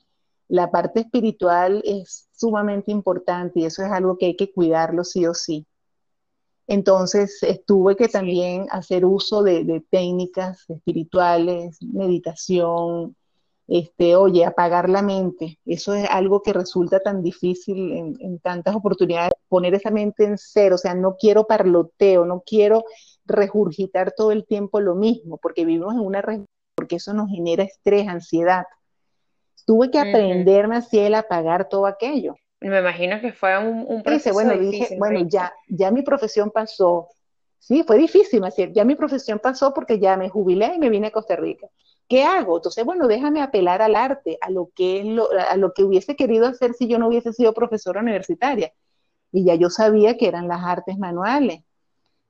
La 0.49 0.71
parte 0.71 1.01
espiritual 1.01 1.83
es 1.85 2.29
sumamente 2.33 2.93
importante 2.93 3.61
y 3.61 3.65
eso 3.65 3.83
es 3.85 3.91
algo 3.91 4.19
que 4.19 4.27
hay 4.27 4.37
que 4.37 4.53
cuidarlo 4.53 5.05
sí 5.05 5.27
o 5.27 5.35
sí. 5.35 5.67
Entonces 6.71 7.41
tuve 7.67 7.97
que 7.97 8.07
también 8.07 8.69
hacer 8.71 9.05
uso 9.05 9.43
de, 9.43 9.85
técnicas 9.91 10.71
espirituales, 10.71 11.83
meditación, 11.83 13.17
este, 13.67 14.15
oye, 14.15 14.45
apagar 14.45 14.89
la 14.89 15.03
mente. 15.03 15.59
Eso 15.67 15.95
es 15.95 16.09
algo 16.09 16.43
que 16.43 16.53
resulta 16.53 17.01
tan 17.01 17.25
difícil 17.25 18.17
en, 18.21 18.39
tantas 18.39 18.77
oportunidades, 18.77 19.33
poner 19.49 19.75
esa 19.75 19.91
mente 19.91 20.25
en 20.25 20.39
cero, 20.39 20.77
o 20.77 20.79
sea, 20.79 20.95
no 20.95 21.17
quiero 21.17 21.45
parloteo, 21.45 22.25
no 22.25 22.45
quiero 22.47 22.85
regurgitar 23.25 24.13
todo 24.17 24.31
el 24.31 24.47
tiempo 24.47 24.81
lo 24.81 24.95
mismo, 24.95 25.39
porque 25.39 25.65
vivimos 25.65 25.95
en 25.95 26.01
una 26.03 26.23
porque 26.81 26.97
eso 26.97 27.13
nos 27.13 27.29
genera 27.29 27.63
estrés, 27.63 28.09
ansiedad. 28.09 28.65
Tuve 29.67 29.91
que 29.91 29.99
aprenderme 29.99 30.77
así 30.77 30.99
el 30.99 31.15
apagar 31.15 31.69
todo 31.69 31.85
aquello. 31.85 32.37
Me 32.59 32.79
imagino 32.79 33.21
que 33.21 33.35
fue 33.35 33.59
un, 33.59 33.85
un 33.87 34.03
proceso 34.03 34.33
bueno, 34.33 34.57
dije, 34.57 34.97
bueno, 34.99 35.21
ya, 35.29 35.53
ya 35.69 35.91
mi 35.91 36.01
profesión 36.01 36.51
pasó. 36.51 37.09
Sí, 37.59 37.85
fue 37.87 37.99
difícil, 37.99 38.41
decir, 38.41 38.73
ya 38.73 38.87
mi 38.87 38.95
profesión 38.95 39.41
pasó 39.41 39.75
porque 39.75 39.99
ya 39.99 40.17
me 40.17 40.31
jubilé 40.31 40.73
y 40.75 40.79
me 40.79 40.89
vine 40.89 41.09
a 41.09 41.11
Costa 41.11 41.37
Rica. 41.37 41.69
¿Qué 42.09 42.25
hago? 42.25 42.57
Entonces, 42.57 42.83
bueno, 42.83 43.07
déjame 43.07 43.43
apelar 43.43 43.83
al 43.83 43.95
arte, 43.95 44.39
a 44.41 44.49
lo 44.49 44.71
que 44.75 45.01
es 45.01 45.05
lo, 45.05 45.29
a 45.31 45.57
lo 45.59 45.75
que 45.75 45.85
hubiese 45.85 46.17
querido 46.17 46.47
hacer 46.47 46.73
si 46.73 46.89
yo 46.89 46.99
no 46.99 47.09
hubiese 47.09 47.35
sido 47.35 47.53
profesora 47.53 48.01
universitaria. 48.01 48.73
Y 49.33 49.45
ya 49.45 49.55
yo 49.55 49.69
sabía 49.69 50.17
que 50.17 50.29
eran 50.29 50.49
las 50.49 50.65
artes 50.65 50.97
manuales 50.97 51.61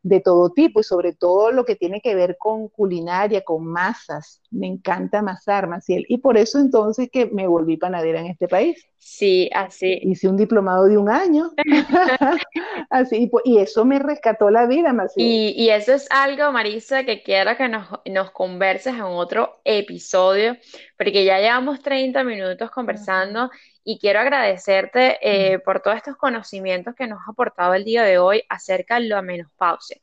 de 0.02 0.20
todo 0.20 0.50
tipo 0.50 0.80
y 0.80 0.84
sobre 0.84 1.12
todo 1.12 1.52
lo 1.52 1.64
que 1.64 1.76
tiene 1.76 2.00
que 2.00 2.14
ver 2.14 2.36
con 2.38 2.68
culinaria, 2.68 3.42
con 3.42 3.66
masas. 3.66 4.40
Me 4.50 4.66
encanta 4.66 5.18
amasar, 5.18 5.68
Maciel. 5.68 6.06
Y 6.08 6.18
por 6.18 6.38
eso 6.38 6.58
entonces 6.58 7.10
que 7.12 7.26
me 7.26 7.46
volví 7.46 7.76
panadera 7.76 8.20
en 8.20 8.26
este 8.26 8.48
país. 8.48 8.86
Sí, 8.96 9.50
así. 9.52 9.98
Hice 10.02 10.28
un 10.28 10.36
diplomado 10.36 10.84
de 10.84 10.96
un 10.96 11.08
año. 11.08 11.50
así, 12.90 13.30
y, 13.44 13.58
eso 13.58 13.84
me 13.84 13.98
rescató 13.98 14.50
la 14.50 14.66
vida, 14.66 14.92
Maciel. 14.92 15.26
Y, 15.26 15.70
eso 15.70 15.92
es 15.92 16.06
algo, 16.10 16.50
Marisa, 16.52 17.04
que 17.04 17.22
quiero 17.22 17.56
que 17.56 17.68
nos, 17.68 17.88
nos 18.06 18.30
converses 18.30 18.94
en 18.94 19.02
otro 19.02 19.60
episodio, 19.64 20.56
porque 20.96 21.24
ya 21.24 21.38
llevamos 21.38 21.82
30 21.82 22.24
minutos 22.24 22.70
conversando 22.70 23.50
y 23.84 23.98
quiero 23.98 24.20
agradecerte 24.20 25.18
eh, 25.22 25.58
por 25.60 25.80
todos 25.80 25.96
estos 25.96 26.16
conocimientos 26.16 26.94
que 26.94 27.06
nos 27.06 27.18
ha 27.20 27.32
aportado 27.32 27.74
el 27.74 27.84
día 27.84 28.02
de 28.02 28.18
hoy 28.18 28.42
acerca 28.48 29.00
de 29.00 29.08
la 29.08 29.22
menopausia. 29.22 29.98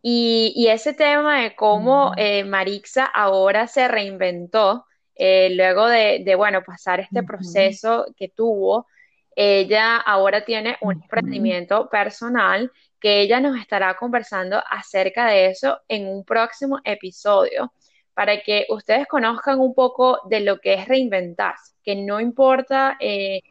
Y, 0.00 0.52
y 0.56 0.68
ese 0.68 0.94
tema 0.94 1.42
de 1.42 1.56
cómo 1.56 2.12
eh, 2.16 2.44
Marixa 2.44 3.04
ahora 3.04 3.66
se 3.66 3.88
reinventó 3.88 4.86
eh, 5.16 5.50
luego 5.54 5.88
de, 5.88 6.22
de, 6.24 6.34
bueno, 6.36 6.62
pasar 6.62 7.00
este 7.00 7.24
proceso 7.24 8.06
que 8.16 8.28
tuvo, 8.28 8.86
ella 9.34 9.96
ahora 9.96 10.44
tiene 10.44 10.76
un 10.80 10.94
emprendimiento 11.02 11.88
personal 11.88 12.70
que 13.00 13.20
ella 13.20 13.40
nos 13.40 13.58
estará 13.58 13.96
conversando 13.96 14.62
acerca 14.68 15.26
de 15.26 15.46
eso 15.46 15.80
en 15.88 16.08
un 16.08 16.24
próximo 16.24 16.80
episodio 16.84 17.72
para 18.18 18.40
que 18.40 18.66
ustedes 18.68 19.06
conozcan 19.06 19.60
un 19.60 19.76
poco 19.76 20.22
de 20.28 20.40
lo 20.40 20.58
que 20.58 20.74
es 20.74 20.88
reinventarse, 20.88 21.74
que 21.84 21.94
no 21.94 22.18
importa 22.18 22.96
eh, 22.98 23.42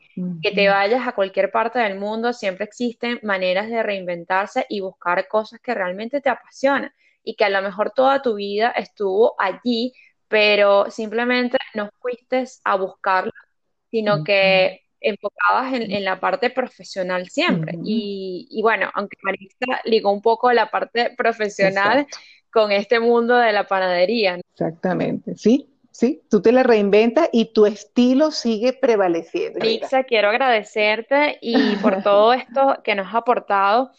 que 0.41 0.51
te 0.51 0.67
vayas 0.67 1.07
a 1.07 1.13
cualquier 1.13 1.51
parte 1.51 1.79
del 1.79 1.97
mundo, 1.97 2.33
siempre 2.33 2.65
existen 2.65 3.17
maneras 3.23 3.69
de 3.69 3.81
reinventarse 3.81 4.65
y 4.67 4.81
buscar 4.81 5.25
cosas 5.29 5.61
que 5.61 5.73
realmente 5.73 6.19
te 6.19 6.29
apasionan 6.29 6.91
y 7.23 7.37
que 7.37 7.45
a 7.45 7.49
lo 7.49 7.61
mejor 7.61 7.91
toda 7.91 8.21
tu 8.21 8.35
vida 8.35 8.71
estuvo 8.71 9.35
allí, 9.39 9.93
pero 10.27 10.91
simplemente 10.91 11.57
no 11.73 11.89
fuiste 12.01 12.43
a 12.65 12.75
buscarlo, 12.75 13.31
sino 13.89 14.25
que 14.25 14.81
enfocabas 14.99 15.75
en, 15.75 16.03
la 16.03 16.19
parte 16.19 16.49
profesional 16.49 17.29
siempre. 17.29 17.77
y, 17.85 18.59
bueno, 18.61 18.91
aunque 18.93 19.15
Marisa 19.21 19.79
ligó 19.85 20.11
un 20.11 20.21
poco 20.21 20.51
la 20.51 20.69
parte 20.69 21.13
profesional, 21.15 22.05
con 22.51 22.71
este 22.71 22.99
mundo 22.99 23.35
de 23.35 23.51
la 23.51 23.65
panadería. 23.65 24.39
Exactamente, 24.53 25.35
sí, 25.35 25.69
¿sí? 25.91 26.21
Tú 26.29 26.41
te 26.41 26.51
la 26.51 26.63
reinventas 26.63 27.29
y 27.31 27.53
tu 27.53 27.65
estilo 27.65 28.31
sigue 28.31 28.73
prevaleciendo. 28.73 29.59
Lisa, 29.59 30.03
quiero 30.03 30.29
agradecerte 30.29 31.39
y 31.41 31.75
por 31.77 32.01
todo 32.03 32.33
esto 32.33 32.77
que 32.83 32.95
nos 32.95 33.07
has 33.07 33.15
aportado 33.15 33.91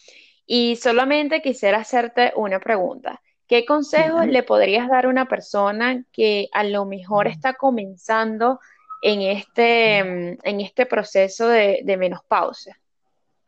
y 0.45 0.77
solamente 0.77 1.41
quisiera 1.41 1.79
hacerte 1.79 2.33
una 2.35 2.59
pregunta. 2.59 3.21
¿Qué 3.47 3.65
consejo 3.65 4.23
le 4.25 4.43
podrías 4.43 4.87
dar 4.89 5.05
a 5.05 5.09
una 5.09 5.27
persona 5.27 6.03
que 6.11 6.49
a 6.53 6.63
lo 6.63 6.85
mejor 6.85 7.27
está 7.27 7.53
comenzando 7.53 8.59
en 9.01 9.21
este, 9.21 9.97
en 9.97 10.61
este 10.61 10.85
proceso 10.85 11.47
de, 11.47 11.81
de 11.83 11.97
menopausia? 11.97 12.79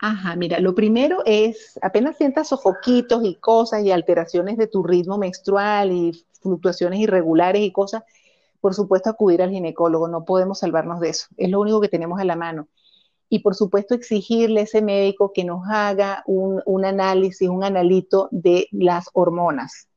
Ajá, 0.03 0.35
mira, 0.35 0.59
lo 0.59 0.73
primero 0.73 1.21
es, 1.27 1.77
apenas 1.83 2.17
sientas 2.17 2.47
sofoquitos 2.47 3.23
y 3.23 3.35
cosas 3.35 3.83
y 3.83 3.91
alteraciones 3.91 4.57
de 4.57 4.65
tu 4.65 4.81
ritmo 4.81 5.19
menstrual 5.19 5.91
y 5.91 6.25
fluctuaciones 6.41 7.01
irregulares 7.01 7.61
y 7.61 7.71
cosas, 7.71 8.01
por 8.61 8.73
supuesto 8.73 9.11
acudir 9.11 9.43
al 9.43 9.51
ginecólogo, 9.51 10.07
no 10.07 10.25
podemos 10.25 10.57
salvarnos 10.57 11.01
de 11.01 11.09
eso, 11.09 11.27
es 11.37 11.51
lo 11.51 11.61
único 11.61 11.79
que 11.81 11.87
tenemos 11.87 12.19
a 12.19 12.25
la 12.25 12.35
mano. 12.35 12.67
Y 13.29 13.39
por 13.39 13.53
supuesto 13.53 13.93
exigirle 13.93 14.61
a 14.61 14.63
ese 14.63 14.81
médico 14.81 15.33
que 15.33 15.43
nos 15.43 15.61
haga 15.69 16.23
un, 16.25 16.83
análisis, 16.83 17.47
un 17.47 17.63
analito 17.63 18.27
de 18.31 18.67
las 18.71 19.05
hormonas. 19.13 19.87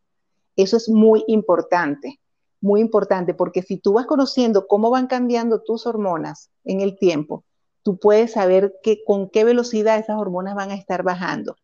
Eso 0.55 0.77
es 0.77 0.87
muy 0.91 1.25
importante, 1.29 2.21
muy 2.61 2.83
importante, 2.83 3.33
porque 3.33 3.63
si 3.63 3.79
tú 3.79 3.95
vas 3.95 4.05
conociendo 4.05 4.67
cómo 4.67 4.91
van 4.91 5.07
cambiando 5.07 5.63
tus 5.63 5.87
hormonas 5.87 6.51
en 6.63 6.83
el 6.83 6.99
tiempo, 6.99 7.43
tú 7.85 7.99
puedes 7.99 8.33
saber 8.33 8.75
que, 8.83 9.05
con 9.05 9.31
qué 9.31 9.45
velocidad 9.45 9.99
esas 9.99 10.17
hormonas 10.17 10.57
van 10.57 10.73
a 10.73 10.75
estar 10.75 11.05
bajando. 11.05 11.57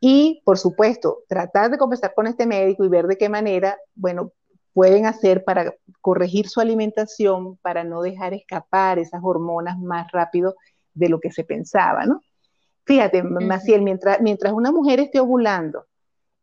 Y, 0.00 0.40
por 0.46 0.56
supuesto, 0.56 1.24
tratar 1.28 1.70
de 1.70 1.76
conversar 1.76 2.14
con 2.14 2.26
este 2.26 2.46
médico 2.46 2.84
y 2.84 2.88
ver 2.88 3.06
de 3.06 3.18
qué 3.18 3.28
manera, 3.28 3.76
bueno, 3.94 4.32
pueden 4.72 5.04
hacer 5.04 5.44
para 5.44 5.74
corregir 6.00 6.48
su 6.48 6.60
alimentación, 6.60 7.58
para 7.58 7.84
no 7.84 8.00
dejar 8.00 8.32
escapar 8.32 8.98
esas 8.98 9.20
hormonas 9.22 9.78
más 9.78 10.10
rápido 10.12 10.54
de 10.94 11.10
lo 11.10 11.20
que 11.20 11.30
se 11.30 11.44
pensaba, 11.44 12.06
¿no? 12.06 12.22
Fíjate, 12.86 13.22
Maciel, 13.22 13.82
mientras, 13.82 14.20
mientras 14.20 14.52
una 14.52 14.72
mujer 14.72 15.00
esté 15.00 15.20
ovulando, 15.20 15.84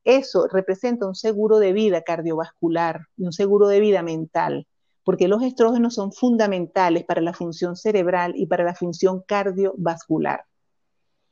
eso 0.03 0.47
representa 0.47 1.07
un 1.07 1.15
seguro 1.15 1.59
de 1.59 1.73
vida 1.73 2.01
cardiovascular 2.01 3.07
y 3.17 3.25
un 3.25 3.33
seguro 3.33 3.67
de 3.67 3.79
vida 3.79 4.03
mental, 4.03 4.67
porque 5.07 5.29
los 5.29 5.41
estrógenos 5.41 5.93
son 5.93 6.11
fundamentales 6.11 7.05
para 7.05 7.21
la 7.21 7.31
función 7.31 7.77
cerebral 7.77 8.33
y 8.35 8.45
para 8.45 8.65
la 8.65 8.75
función 8.75 9.23
cardiovascular. 9.25 10.43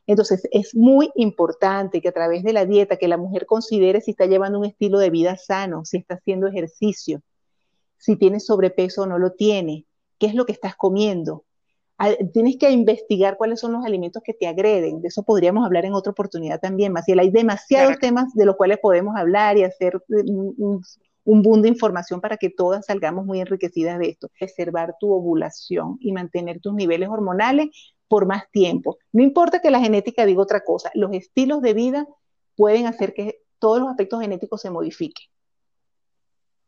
Entonces, 0.08 0.48
es 0.52 0.74
muy 0.74 1.12
importante 1.16 2.00
que 2.00 2.08
a 2.08 2.14
través 2.14 2.44
de 2.44 2.54
la 2.54 2.66
dieta, 2.66 2.96
que 2.96 3.10
la 3.10 3.18
mujer 3.18 3.46
considere 3.46 4.00
si 4.00 4.12
está 4.12 4.28
llevando 4.28 4.60
un 4.60 4.66
estilo 4.66 4.98
de 4.98 5.10
vida 5.10 5.36
sano, 5.36 5.84
si 5.84 5.98
está 5.98 6.16
haciendo 6.16 6.48
ejercicio, 6.48 7.22
si 7.98 8.16
tiene 8.16 8.40
sobrepeso 8.40 9.02
o 9.02 9.08
no 9.08 9.20
lo 9.20 9.34
tiene, 9.34 9.86
qué 10.20 10.28
es 10.28 10.36
lo 10.36 10.46
que 10.46 10.54
estás 10.54 10.78
comiendo. 10.78 11.44
Tienes 12.32 12.56
que 12.56 12.72
investigar 12.72 13.36
cuáles 13.36 13.60
son 13.60 13.74
los 13.74 13.84
alimentos 13.84 14.24
que 14.24 14.34
te 14.34 14.48
agreden. 14.48 15.02
De 15.02 15.10
eso 15.10 15.24
podríamos 15.24 15.66
hablar 15.66 15.84
en 15.84 15.96
otra 15.96 16.14
oportunidad 16.14 16.62
también, 16.62 16.94
Maciel. 16.94 17.20
Hay 17.20 17.30
demasiados 17.30 18.00
temas 18.00 18.34
de 18.36 18.46
los 18.46 18.56
cuales 18.56 18.80
podemos 18.82 19.18
hablar 19.18 19.58
y 19.58 19.64
hacer 19.64 20.02
un, 20.08 20.56
un 20.58 20.82
boom 21.26 21.62
de 21.62 21.70
información 21.70 22.22
para 22.22 22.38
que 22.38 22.50
todas 22.50 22.86
salgamos 22.86 23.26
muy 23.26 23.42
enriquecidas 23.42 24.00
de 24.00 24.10
esto. 24.10 24.30
Preservar 24.40 24.96
tu 25.00 25.12
ovulación 25.12 25.98
y 26.00 26.12
mantener 26.12 26.60
tus 26.62 26.74
niveles 26.74 27.10
hormonales 27.10 27.68
por 28.08 28.26
más 28.26 28.50
tiempo. 28.52 28.98
No 29.12 29.24
importa 29.24 29.60
que 29.60 29.72
la 29.72 29.80
genética 29.80 30.26
diga 30.26 30.42
otra 30.42 30.62
cosa, 30.62 30.92
los 30.94 31.12
estilos 31.14 31.62
de 31.62 31.74
vida 31.74 32.08
pueden 32.56 32.86
hacer 32.86 33.14
que 33.14 33.42
todos 33.60 33.80
los 33.80 33.90
aspectos 33.90 34.22
genéticos 34.22 34.62
se 34.62 34.70
modifiquen. 34.70 35.28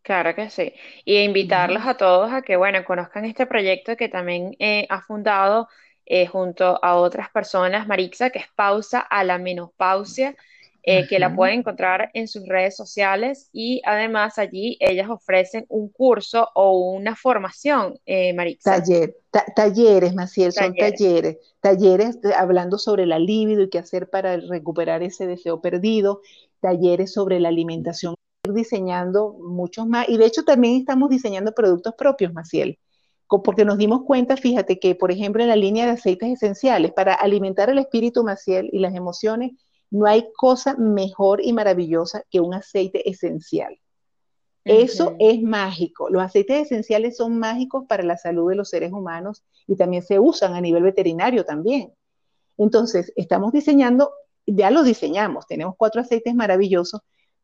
Claro 0.01 0.33
que 0.35 0.49
sí. 0.49 0.73
Y 1.03 1.17
invitarlos 1.17 1.85
a 1.85 1.97
todos 1.97 2.31
a 2.31 2.41
que, 2.41 2.55
bueno, 2.55 2.85
conozcan 2.85 3.25
este 3.25 3.45
proyecto 3.45 3.97
que 3.97 4.07
también 4.07 4.55
eh, 4.57 4.87
ha 4.89 5.01
fundado 5.01 5.67
eh, 6.05 6.27
junto 6.27 6.79
a 6.81 6.95
otras 6.95 7.29
personas, 7.29 7.87
Marixa, 7.87 8.29
que 8.29 8.39
es 8.39 8.47
Pausa 8.55 9.01
a 9.01 9.25
la 9.25 9.37
Menopausia. 9.37 10.33
Eh, 10.89 11.05
que 11.05 11.19
la 11.19 11.35
pueden 11.35 11.59
encontrar 11.59 12.11
en 12.13 12.29
sus 12.29 12.47
redes 12.47 12.77
sociales 12.77 13.49
y 13.51 13.81
además 13.83 14.37
allí 14.37 14.77
ellas 14.79 15.09
ofrecen 15.09 15.65
un 15.67 15.89
curso 15.89 16.47
o 16.55 16.93
una 16.93 17.13
formación, 17.13 17.99
eh, 18.05 18.33
Taller, 18.63 19.17
talleres, 19.53 20.15
Maciel, 20.15 20.53
son 20.53 20.73
talleres, 20.73 21.39
talleres 21.59 22.17
hablando 22.37 22.77
sobre 22.77 23.05
la 23.05 23.19
libido 23.19 23.63
y 23.63 23.69
qué 23.69 23.79
hacer 23.79 24.09
para 24.09 24.37
recuperar 24.37 25.03
ese 25.03 25.27
deseo 25.27 25.59
perdido, 25.59 26.21
talleres 26.61 27.11
sobre 27.11 27.41
la 27.41 27.49
alimentación, 27.49 28.15
diseñando 28.49 29.33
muchos 29.41 29.87
más 29.87 30.07
y 30.07 30.15
de 30.15 30.25
hecho 30.25 30.45
también 30.45 30.77
estamos 30.77 31.09
diseñando 31.09 31.51
productos 31.51 31.95
propios, 31.97 32.31
Maciel 32.31 32.79
porque 33.43 33.65
nos 33.65 33.77
dimos 33.77 34.03
cuenta, 34.03 34.37
fíjate 34.37 34.79
que, 34.79 34.95
por 34.95 35.11
ejemplo, 35.11 35.43
en 35.43 35.49
la 35.49 35.55
línea 35.55 35.85
de 35.85 35.91
aceites 35.91 36.29
esenciales, 36.29 36.93
para 36.93 37.13
alimentar 37.13 37.69
el 37.69 37.77
espíritu 37.77 38.23
maciel 38.23 38.69
y 38.71 38.79
las 38.79 38.95
emociones, 38.95 39.51
no 39.89 40.05
hay 40.05 40.29
cosa 40.35 40.75
mejor 40.75 41.41
y 41.43 41.53
maravillosa 41.53 42.23
que 42.29 42.39
un 42.39 42.53
aceite 42.53 43.09
esencial. 43.09 43.79
Eso 44.65 45.15
es 45.19 45.41
mágico. 45.41 46.09
Los 46.09 46.21
aceites 46.21 46.63
esenciales 46.63 47.15
son 47.15 47.39
mágicos 47.39 47.85
para 47.87 48.03
la 48.03 48.17
salud 48.17 48.49
de 48.49 48.55
los 48.55 48.69
seres 48.69 48.91
humanos 48.91 49.45
y 49.65 49.77
también 49.77 50.03
se 50.03 50.19
usan 50.19 50.55
a 50.55 50.61
nivel 50.61 50.83
veterinario 50.83 51.45
también. 51.45 51.93
Entonces, 52.57 53.13
estamos 53.15 53.53
diseñando, 53.53 54.11
ya 54.45 54.69
lo 54.69 54.83
diseñamos, 54.83 55.47
tenemos 55.47 55.75
cuatro 55.77 56.01
aceites 56.01 56.35
maravillosos 56.35 56.99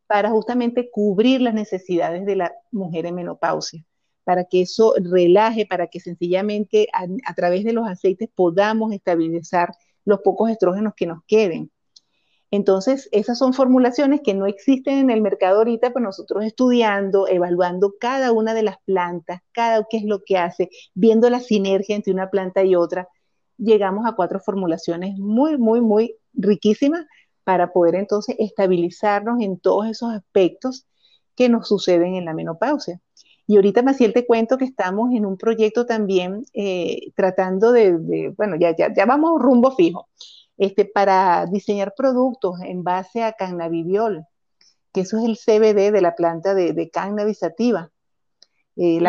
para 0.05 0.31
justamente 0.31 0.89
cubrir 0.91 1.39
las 1.39 1.53
necesidades 1.53 2.25
de 2.25 2.35
la 2.35 2.53
mujer 2.71 3.05
en 3.05 3.15
menopausia, 3.15 3.85
para 4.25 4.43
que 4.43 4.63
eso 4.63 4.93
relaje, 4.97 5.65
para 5.65 5.87
que 5.87 6.01
sencillamente 6.01 6.89
a 6.91 7.33
través 7.35 7.63
de 7.63 7.71
los 7.71 7.87
aceites 7.87 8.27
podamos 8.35 8.91
estabilizar 8.91 9.73
los 10.03 10.19
pocos 10.19 10.49
estrógenos 10.49 10.93
que 10.93 11.05
nos 11.05 11.23
queden 11.25 11.71
entonces, 12.55 13.09
esas 13.11 13.39
son 13.39 13.53
formulaciones 13.53 14.21
que 14.23 14.35
no 14.35 14.45
existen 14.45 14.99
en 14.99 15.09
el 15.09 15.23
mercado 15.23 15.57
ahorita, 15.57 15.91
pero 15.91 16.05
nosotros 16.05 16.45
estudiando, 16.45 17.27
evaluando 17.27 17.95
cada 17.99 18.31
una 18.31 18.53
de 18.53 18.61
las 18.61 18.77
plantas, 18.85 19.41
cada 19.53 19.87
qué 19.89 19.97
es 19.97 20.03
lo 20.03 20.21
que 20.23 20.37
hace, 20.37 20.69
viendo 20.93 21.31
la 21.31 21.39
sinergia 21.39 21.95
entre 21.95 22.13
una 22.13 22.29
planta 22.29 22.63
y 22.63 22.75
otra, 22.75 23.07
llegamos 23.57 24.05
a 24.05 24.11
cuatro 24.11 24.39
formulaciones 24.39 25.17
muy, 25.17 25.57
muy, 25.57 25.81
muy 25.81 26.15
riquísimas 26.35 27.07
para 27.43 27.73
poder 27.73 27.95
entonces 27.95 28.35
estabilizarnos 28.37 29.41
en 29.41 29.59
todos 29.59 29.87
esos 29.87 30.13
aspectos 30.13 30.85
que 31.35 31.49
nos 31.49 31.67
suceden 31.67 32.13
en 32.13 32.25
la 32.25 32.35
menopausia. 32.35 33.01
Y 33.47 33.55
ahorita, 33.55 33.81
Maciel, 33.81 34.13
te 34.13 34.27
cuento 34.27 34.59
que 34.59 34.65
estamos 34.65 35.11
en 35.11 35.25
un 35.25 35.37
proyecto 35.37 35.87
también 35.87 36.45
eh, 36.53 37.11
tratando 37.15 37.71
de, 37.71 38.31
bueno, 38.37 38.57
ya, 38.59 38.75
ya, 38.75 38.93
ya 38.93 39.07
vamos 39.07 39.41
rumbo 39.41 39.71
fijo 39.75 40.07
este, 40.65 40.85
para 40.85 41.45
diseñar 41.47 41.93
productos 41.95 42.59
en 42.61 42.83
base 42.83 43.23
a 43.23 43.33
cannabidiol, 43.33 44.25
que 44.93 45.01
eso 45.01 45.17
es 45.17 45.25
el 45.25 45.37
CBD 45.37 45.91
de 45.91 46.01
la 46.01 46.15
planta 46.15 46.53
de, 46.53 46.71
de 46.71 46.89
cannabis 46.89 47.39
sativa. 47.39 47.91
Eh, 48.75 48.99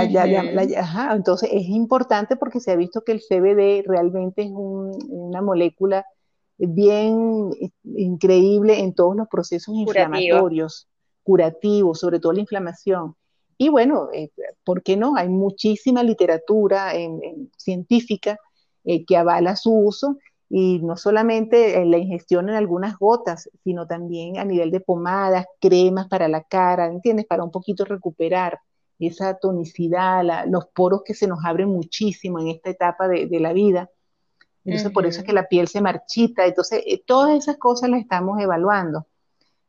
entonces 1.12 1.48
es 1.52 1.68
importante 1.68 2.36
porque 2.36 2.60
se 2.60 2.72
ha 2.72 2.76
visto 2.76 3.02
que 3.02 3.12
el 3.12 3.20
CBD 3.20 3.86
realmente 3.86 4.42
es 4.42 4.50
una 4.52 5.40
molécula 5.42 6.04
bien 6.58 7.50
increíble 7.84 8.80
en 8.80 8.92
todos 8.92 9.16
los 9.16 9.28
procesos 9.28 9.74
inflamatorios, 9.74 10.88
curativos, 11.22 12.00
sobre 12.00 12.18
todo 12.18 12.32
la 12.32 12.40
inflamación. 12.40 13.14
Y 13.56 13.68
bueno, 13.68 14.08
eh, 14.12 14.30
¿por 14.64 14.82
qué 14.82 14.96
no? 14.96 15.14
Hay 15.16 15.28
muchísima 15.28 16.02
literatura 16.02 16.92
científica 17.56 18.38
eh, 18.84 19.04
que 19.04 19.16
avala 19.16 19.56
su 19.56 19.72
uso 19.72 20.18
y 20.48 20.80
no 20.83 20.96
solamente 20.96 21.80
en 21.80 21.90
la 21.90 21.98
ingestión 21.98 22.48
en 22.48 22.54
algunas 22.54 22.98
gotas, 22.98 23.48
sino 23.64 23.87
también 23.87 24.38
a 24.38 24.44
nivel 24.44 24.70
de 24.70 24.80
pomadas, 24.80 25.46
cremas 25.61 26.09
para 26.09 26.28
la 26.28 26.42
cara, 26.42 26.87
¿entiendes? 26.87 27.26
Para 27.26 27.44
un 27.44 27.50
poquito 27.50 27.85
recuperar 27.85 28.59
esa 28.98 29.35
tonicidad, 29.35 30.22
los 30.46 30.66
poros 30.66 31.02
que 31.04 31.14
se 31.14 31.26
nos 31.26 31.44
abren 31.44 31.68
muchísimo 31.68 32.38
en 32.38 32.48
esta 32.48 32.70
etapa 32.70 33.09
de, 33.09 33.40
la 33.40 33.52
vida. 33.52 33.90
Entonces, 34.64 34.92
por 34.92 35.07
eso 35.07 35.20
es 35.20 35.26
que 35.26 35.33
la 35.33 35.48
piel 35.48 35.68
se 35.68 35.80
marchita. 35.80 36.46
Entonces, 36.46 36.83
eh, 36.87 37.02
todas 37.04 37.37
esas 37.37 37.59
cosas 37.59 37.90
las 37.90 38.00
estamos 38.00 38.40
evaluando 38.40 39.07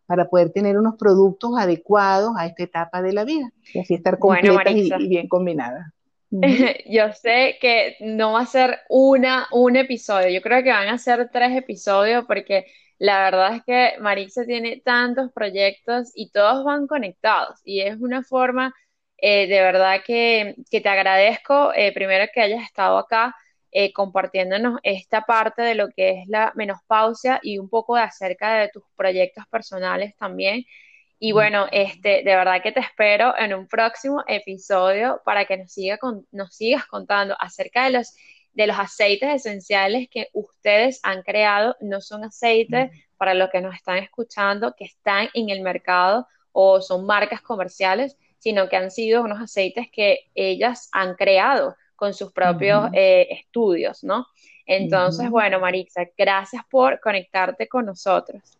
para 0.05 0.29
poder 0.29 0.51
tener 0.51 0.77
unos 0.77 0.95
productos 0.95 1.57
adecuados 1.57 2.33
a 2.37 2.45
esta 2.45 2.63
etapa 2.63 3.01
de 3.01 3.13
la 3.13 3.23
vida 3.25 3.51
y 3.73 3.79
así 3.79 3.95
estar 3.95 4.19
completas 4.19 4.73
y 4.75 5.07
bien 5.07 5.27
combinadas. 5.27 5.94
Yo 6.85 7.11
sé 7.13 7.57
que 7.61 7.97
no 7.99 8.33
va 8.33 8.41
a 8.41 8.45
ser 8.45 8.79
una, 8.89 9.47
un 9.51 9.75
episodio, 9.75 10.29
yo 10.29 10.41
creo 10.41 10.63
que 10.63 10.71
van 10.71 10.87
a 10.89 10.97
ser 10.97 11.29
tres 11.31 11.55
episodios 11.55 12.25
porque 12.25 12.65
la 12.97 13.23
verdad 13.23 13.55
es 13.55 13.63
que 13.63 13.93
Marixa 13.99 14.45
tiene 14.45 14.81
tantos 14.83 15.31
proyectos 15.33 16.11
y 16.15 16.31
todos 16.31 16.63
van 16.63 16.87
conectados. 16.87 17.59
Y 17.63 17.81
es 17.81 17.97
una 17.99 18.23
forma 18.23 18.73
eh, 19.17 19.47
de 19.47 19.61
verdad 19.61 20.01
que, 20.05 20.55
te 20.69 20.89
agradezco 20.89 21.73
eh, 21.73 21.93
primero 21.93 22.25
que 22.33 22.41
hayas 22.41 22.63
estado 22.63 22.97
acá 22.97 23.35
eh, 23.71 23.93
compartiéndonos 23.93 24.79
esta 24.83 25.21
parte 25.21 25.61
de 25.61 25.75
lo 25.75 25.89
que 25.89 26.21
es 26.21 26.27
la 26.27 26.51
menopausia 26.55 27.39
y 27.43 27.57
un 27.57 27.69
poco 27.69 27.95
de 27.95 28.03
acerca 28.03 28.55
de 28.59 28.69
tus 28.69 28.83
proyectos 28.95 29.45
personales 29.47 30.15
también 30.17 30.63
Y 31.17 31.31
bueno, 31.31 31.67
este, 31.71 32.23
de 32.23 32.35
verdad 32.35 32.61
que 32.61 32.71
te 32.71 32.81
espero 32.81 33.33
en 33.37 33.53
un 33.53 33.67
próximo 33.67 34.23
episodio 34.27 35.21
para 35.23 35.45
que 35.45 35.57
nos, 35.57 35.71
siga 35.71 35.97
nos 36.31 36.55
sigas 36.55 36.85
contando 36.85 37.35
acerca 37.39 37.85
de 37.85 37.91
los, 37.91 38.13
de 38.53 38.67
los 38.67 38.77
aceites 38.77 39.33
esenciales 39.33 40.07
que 40.09 40.27
ustedes 40.33 40.99
han 41.03 41.23
creado. 41.23 41.77
No 41.79 42.01
son 42.01 42.25
aceites, 42.25 42.91
para 43.17 43.33
los 43.33 43.49
que 43.49 43.61
nos 43.61 43.75
están 43.75 43.97
escuchando, 43.97 44.75
que 44.77 44.85
están 44.85 45.29
en 45.33 45.49
el 45.49 45.61
mercado 45.61 46.27
o 46.51 46.81
son 46.81 47.05
marcas 47.05 47.41
comerciales, 47.41 48.17
sino 48.37 48.69
que 48.69 48.75
han 48.75 48.91
sido 48.91 49.23
unos 49.23 49.41
aceites 49.41 49.87
que 49.91 50.29
ellas 50.35 50.89
han 50.91 51.15
creado 51.15 51.75
con 51.95 52.13
sus 52.13 52.31
propios 52.31 52.89
eh, 52.93 53.27
estudios, 53.31 54.03
¿no? 54.03 54.27
Entonces, 54.65 55.29
bueno, 55.29 55.59
Marixa, 55.59 56.07
gracias 56.17 56.63
por 56.69 56.99
conectarte 56.99 57.67
con 57.67 57.85
nosotros. 57.85 58.57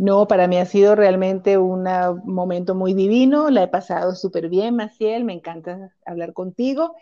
No, 0.00 0.26
para 0.26 0.48
mí 0.48 0.56
ha 0.56 0.64
sido 0.64 0.94
realmente 0.94 1.58
un 1.58 1.86
momento 2.24 2.74
muy 2.74 2.94
divino, 2.94 3.50
la 3.50 3.64
he 3.64 3.68
pasado 3.68 4.14
súper 4.14 4.48
bien, 4.48 4.74
Maciel, 4.74 5.24
me 5.24 5.34
encanta 5.34 5.94
hablar 6.06 6.32
contigo 6.32 6.94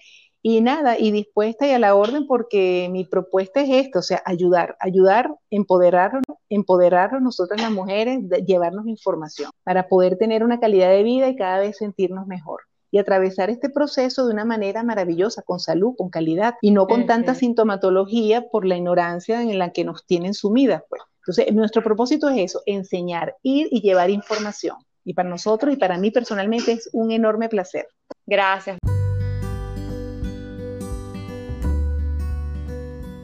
y 0.43 0.61
nada, 0.63 0.99
y 0.99 1.13
dispuesta 1.13 1.65
y 1.69 1.71
a 1.71 1.79
la 1.79 1.95
orden 1.95 2.27
porque 2.27 2.89
mi 2.91 3.05
propuesta 3.05 3.61
es 3.61 3.87
esto, 3.87 4.01
o 4.01 4.03
sea, 4.03 4.21
ayudar, 4.25 4.77
ayudar, 4.81 5.33
empoderarnos, 5.49 6.25
empoderarnos 6.49 7.23
nosotras 7.23 7.63
las 7.63 7.71
mujeres, 7.71 8.19
llevarnos 8.45 8.89
información 8.89 9.53
para 9.63 9.87
poder 9.87 10.17
tener 10.17 10.43
una 10.43 10.59
calidad 10.59 10.91
de 10.91 11.05
vida 11.05 11.29
y 11.29 11.37
cada 11.37 11.61
vez 11.61 11.77
sentirnos 11.77 12.27
mejor 12.27 12.63
y 12.91 12.99
atravesar 12.99 13.49
este 13.49 13.71
proceso 13.71 14.27
de 14.27 14.33
una 14.33 14.45
manera 14.45 14.83
maravillosa, 14.83 15.43
con 15.43 15.61
salud, 15.61 15.95
con 15.97 16.11
calidad 16.11 16.57
y 16.63 16.73
no 16.73 16.89
con 16.89 17.07
tanta 17.07 17.37
sintomatología 17.37 18.49
por 18.51 18.67
la 18.67 18.77
ignorancia 18.77 19.41
en 19.41 19.57
la 19.57 19.71
que 19.71 19.85
nos 19.85 20.05
tienen 20.05 20.35
sumidas. 20.35 20.83
Pues. 20.89 21.03
Entonces, 21.29 21.55
nuestro 21.55 21.83
propósito 21.83 22.27
es 22.31 22.39
eso, 22.39 22.63
enseñar, 22.65 23.37
ir 23.43 23.69
y 23.71 23.83
llevar 23.83 24.09
información. 24.09 24.79
Y 25.05 25.13
para 25.13 25.29
nosotros 25.29 25.75
y 25.75 25.77
para 25.77 25.99
mí 25.99 26.11
personalmente 26.11 26.73
es 26.73 26.89
un 26.95 27.11
enorme 27.13 27.51
placer. 27.51 27.87
Gracias. 28.25 28.79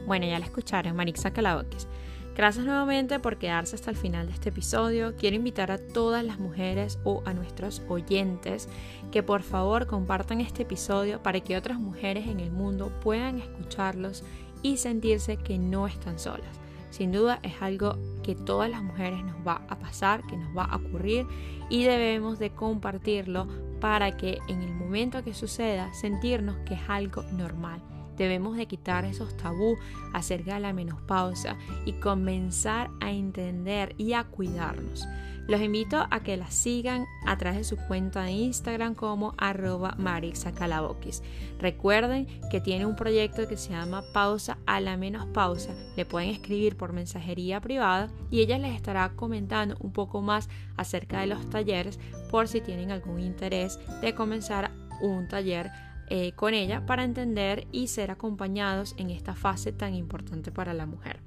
Bueno, 0.05 0.27
ya 0.27 0.37
la 0.37 0.45
escucharon, 0.45 0.95
Marixa 0.95 1.33
Calaboques. 1.33 1.87
Gracias 2.35 2.63
nuevamente 2.63 3.19
por 3.19 3.39
quedarse 3.39 3.75
hasta 3.75 3.89
el 3.89 3.97
final 3.97 4.27
de 4.27 4.33
este 4.33 4.49
episodio. 4.49 5.15
Quiero 5.15 5.37
invitar 5.37 5.71
a 5.71 5.79
todas 5.79 6.23
las 6.23 6.37
mujeres 6.37 6.99
o 7.05 7.23
a 7.25 7.33
nuestros 7.33 7.81
oyentes 7.89 8.69
que 9.11 9.23
por 9.23 9.41
favor 9.41 9.87
compartan 9.87 10.41
este 10.41 10.61
episodio 10.61 11.23
para 11.23 11.39
que 11.39 11.57
otras 11.57 11.79
mujeres 11.79 12.27
en 12.27 12.39
el 12.39 12.51
mundo 12.51 12.91
puedan 13.01 13.39
escucharlos 13.39 14.23
y 14.61 14.77
sentirse 14.77 15.37
que 15.37 15.57
no 15.57 15.87
están 15.87 16.19
solas. 16.19 16.64
Sin 16.95 17.11
duda 17.11 17.39
es 17.43 17.61
algo 17.61 17.97
que 18.23 18.35
todas 18.35 18.69
las 18.69 18.81
mujeres 18.81 19.21
nos 19.21 19.35
va 19.45 19.63
a 19.67 19.77
pasar, 19.77 20.25
que 20.27 20.37
nos 20.37 20.55
va 20.55 20.63
a 20.63 20.77
ocurrir 20.77 21.27
y 21.69 21.83
debemos 21.83 22.39
de 22.39 22.51
compartirlo 22.51 23.47
para 23.81 24.15
que 24.15 24.39
en 24.47 24.61
el 24.61 24.73
momento 24.73 25.21
que 25.21 25.33
suceda 25.33 25.93
sentirnos 25.93 26.55
que 26.65 26.75
es 26.75 26.81
algo 26.87 27.23
normal 27.33 27.81
Debemos 28.17 28.55
de 28.55 28.67
quitar 28.67 29.05
esos 29.05 29.35
tabú 29.35 29.77
acerca 30.13 30.55
de 30.55 30.61
la 30.61 30.73
menopausa 30.73 31.57
y 31.85 31.93
comenzar 31.93 32.89
a 33.01 33.11
entender 33.11 33.93
y 33.97 34.13
a 34.13 34.23
cuidarnos. 34.23 35.05
Los 35.47 35.61
invito 35.61 36.07
a 36.09 36.21
que 36.21 36.37
la 36.37 36.49
sigan 36.49 37.05
a 37.25 37.37
través 37.37 37.59
de 37.59 37.63
su 37.63 37.77
cuenta 37.77 38.23
de 38.23 38.31
Instagram 38.31 38.95
como 38.95 39.35
arroba 39.37 39.93
marixacalabokis. 39.97 41.21
Recuerden 41.59 42.25
que 42.49 42.61
tiene 42.61 42.87
un 42.87 42.95
proyecto 42.95 43.47
que 43.47 43.55
se 43.55 43.69
llama 43.69 44.03
Pausa 44.11 44.57
a 44.65 44.79
la 44.79 44.97
Menopausa. 44.97 45.75
Le 45.95 46.05
pueden 46.05 46.31
escribir 46.31 46.77
por 46.77 46.93
mensajería 46.93 47.61
privada 47.61 48.09
y 48.31 48.41
ella 48.41 48.57
les 48.57 48.75
estará 48.75 49.09
comentando 49.15 49.75
un 49.79 49.91
poco 49.91 50.21
más 50.21 50.49
acerca 50.77 51.19
de 51.19 51.27
los 51.27 51.47
talleres 51.51 51.99
por 52.31 52.47
si 52.47 52.59
tienen 52.59 52.89
algún 52.89 53.19
interés 53.19 53.79
de 54.01 54.15
comenzar 54.15 54.71
un 54.99 55.27
taller 55.27 55.69
eh, 56.09 56.31
con 56.33 56.55
ella 56.55 56.85
para 56.87 57.03
entender 57.03 57.67
y 57.71 57.87
ser 57.87 58.09
acompañados 58.09 58.95
en 58.97 59.11
esta 59.11 59.35
fase 59.35 59.71
tan 59.71 59.93
importante 59.93 60.51
para 60.51 60.73
la 60.73 60.87
mujer. 60.87 61.19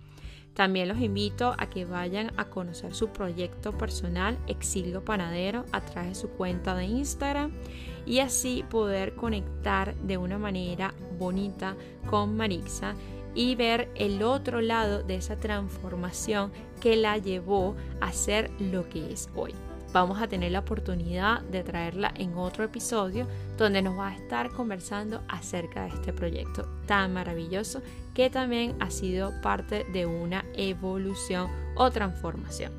También 0.59 0.89
los 0.89 0.99
invito 0.99 1.55
a 1.57 1.71
que 1.71 1.85
vayan 1.85 2.33
a 2.37 2.47
conocer 2.47 2.93
su 2.93 3.11
proyecto 3.11 3.79
personal 3.79 4.37
Exilio 4.49 5.05
Panadero 5.05 5.65
a 5.71 5.81
través 5.83 6.09
de 6.09 6.15
su 6.17 6.31
cuenta 6.31 6.75
de 6.75 6.85
Instagram 6.85 7.53
y 8.05 8.19
así 8.19 8.65
poder 8.69 9.15
conectar 9.15 9.95
de 9.99 10.19
una 10.19 10.37
manera 10.37 10.95
bonita 11.17 11.77
con 12.11 12.37
Marixa 12.37 12.97
y 13.37 13.55
ver 13.55 13.89
el 13.95 14.21
otro 14.25 14.61
lado 14.61 15.05
de 15.05 15.15
esa 15.15 15.37
transformación 15.37 16.51
que 16.81 16.97
la 16.97 17.19
llevó 17.19 17.77
a 18.01 18.11
ser 18.11 18.51
lo 18.59 18.89
que 18.89 19.13
es 19.13 19.29
hoy. 19.37 19.55
Vamos 19.93 20.21
a 20.21 20.27
tener 20.27 20.51
la 20.51 20.59
oportunidad 20.59 21.41
de 21.43 21.63
traerla 21.63 22.13
en 22.17 22.37
otro 22.37 22.65
episodio 22.65 23.29
donde 23.57 23.81
nos 23.81 23.97
va 23.97 24.09
a 24.09 24.17
estar 24.17 24.51
conversando 24.51 25.23
acerca 25.29 25.85
de 25.85 25.91
este 25.91 26.13
proyecto 26.13 26.69
tan 26.87 27.15
maravilloso 27.15 27.81
que 28.19 28.31
también 28.31 28.75
ha 28.81 28.91
sido 28.91 29.33
parte 29.43 29.85
de 29.93 30.05
una 30.05 30.45
evolución 30.55 31.49
o 31.77 31.89
transformación. 31.93 32.73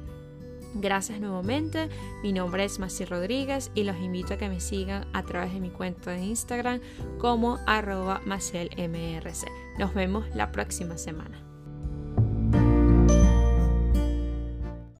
Gracias 0.73 1.21
nuevamente, 1.21 1.87
mi 2.21 2.33
nombre 2.33 2.65
es 2.65 2.77
Maci 2.77 3.05
Rodríguez 3.05 3.71
y 3.73 3.85
los 3.85 3.95
invito 4.01 4.33
a 4.33 4.37
que 4.37 4.49
me 4.49 4.59
sigan 4.59 5.07
a 5.13 5.23
través 5.23 5.53
de 5.53 5.61
mi 5.61 5.69
cuenta 5.69 6.11
de 6.11 6.25
Instagram 6.25 6.81
como 7.19 7.57
arroba 7.67 8.19
Nos 9.77 9.93
vemos 9.93 10.25
la 10.35 10.51
próxima 10.51 10.97
semana. 10.97 11.48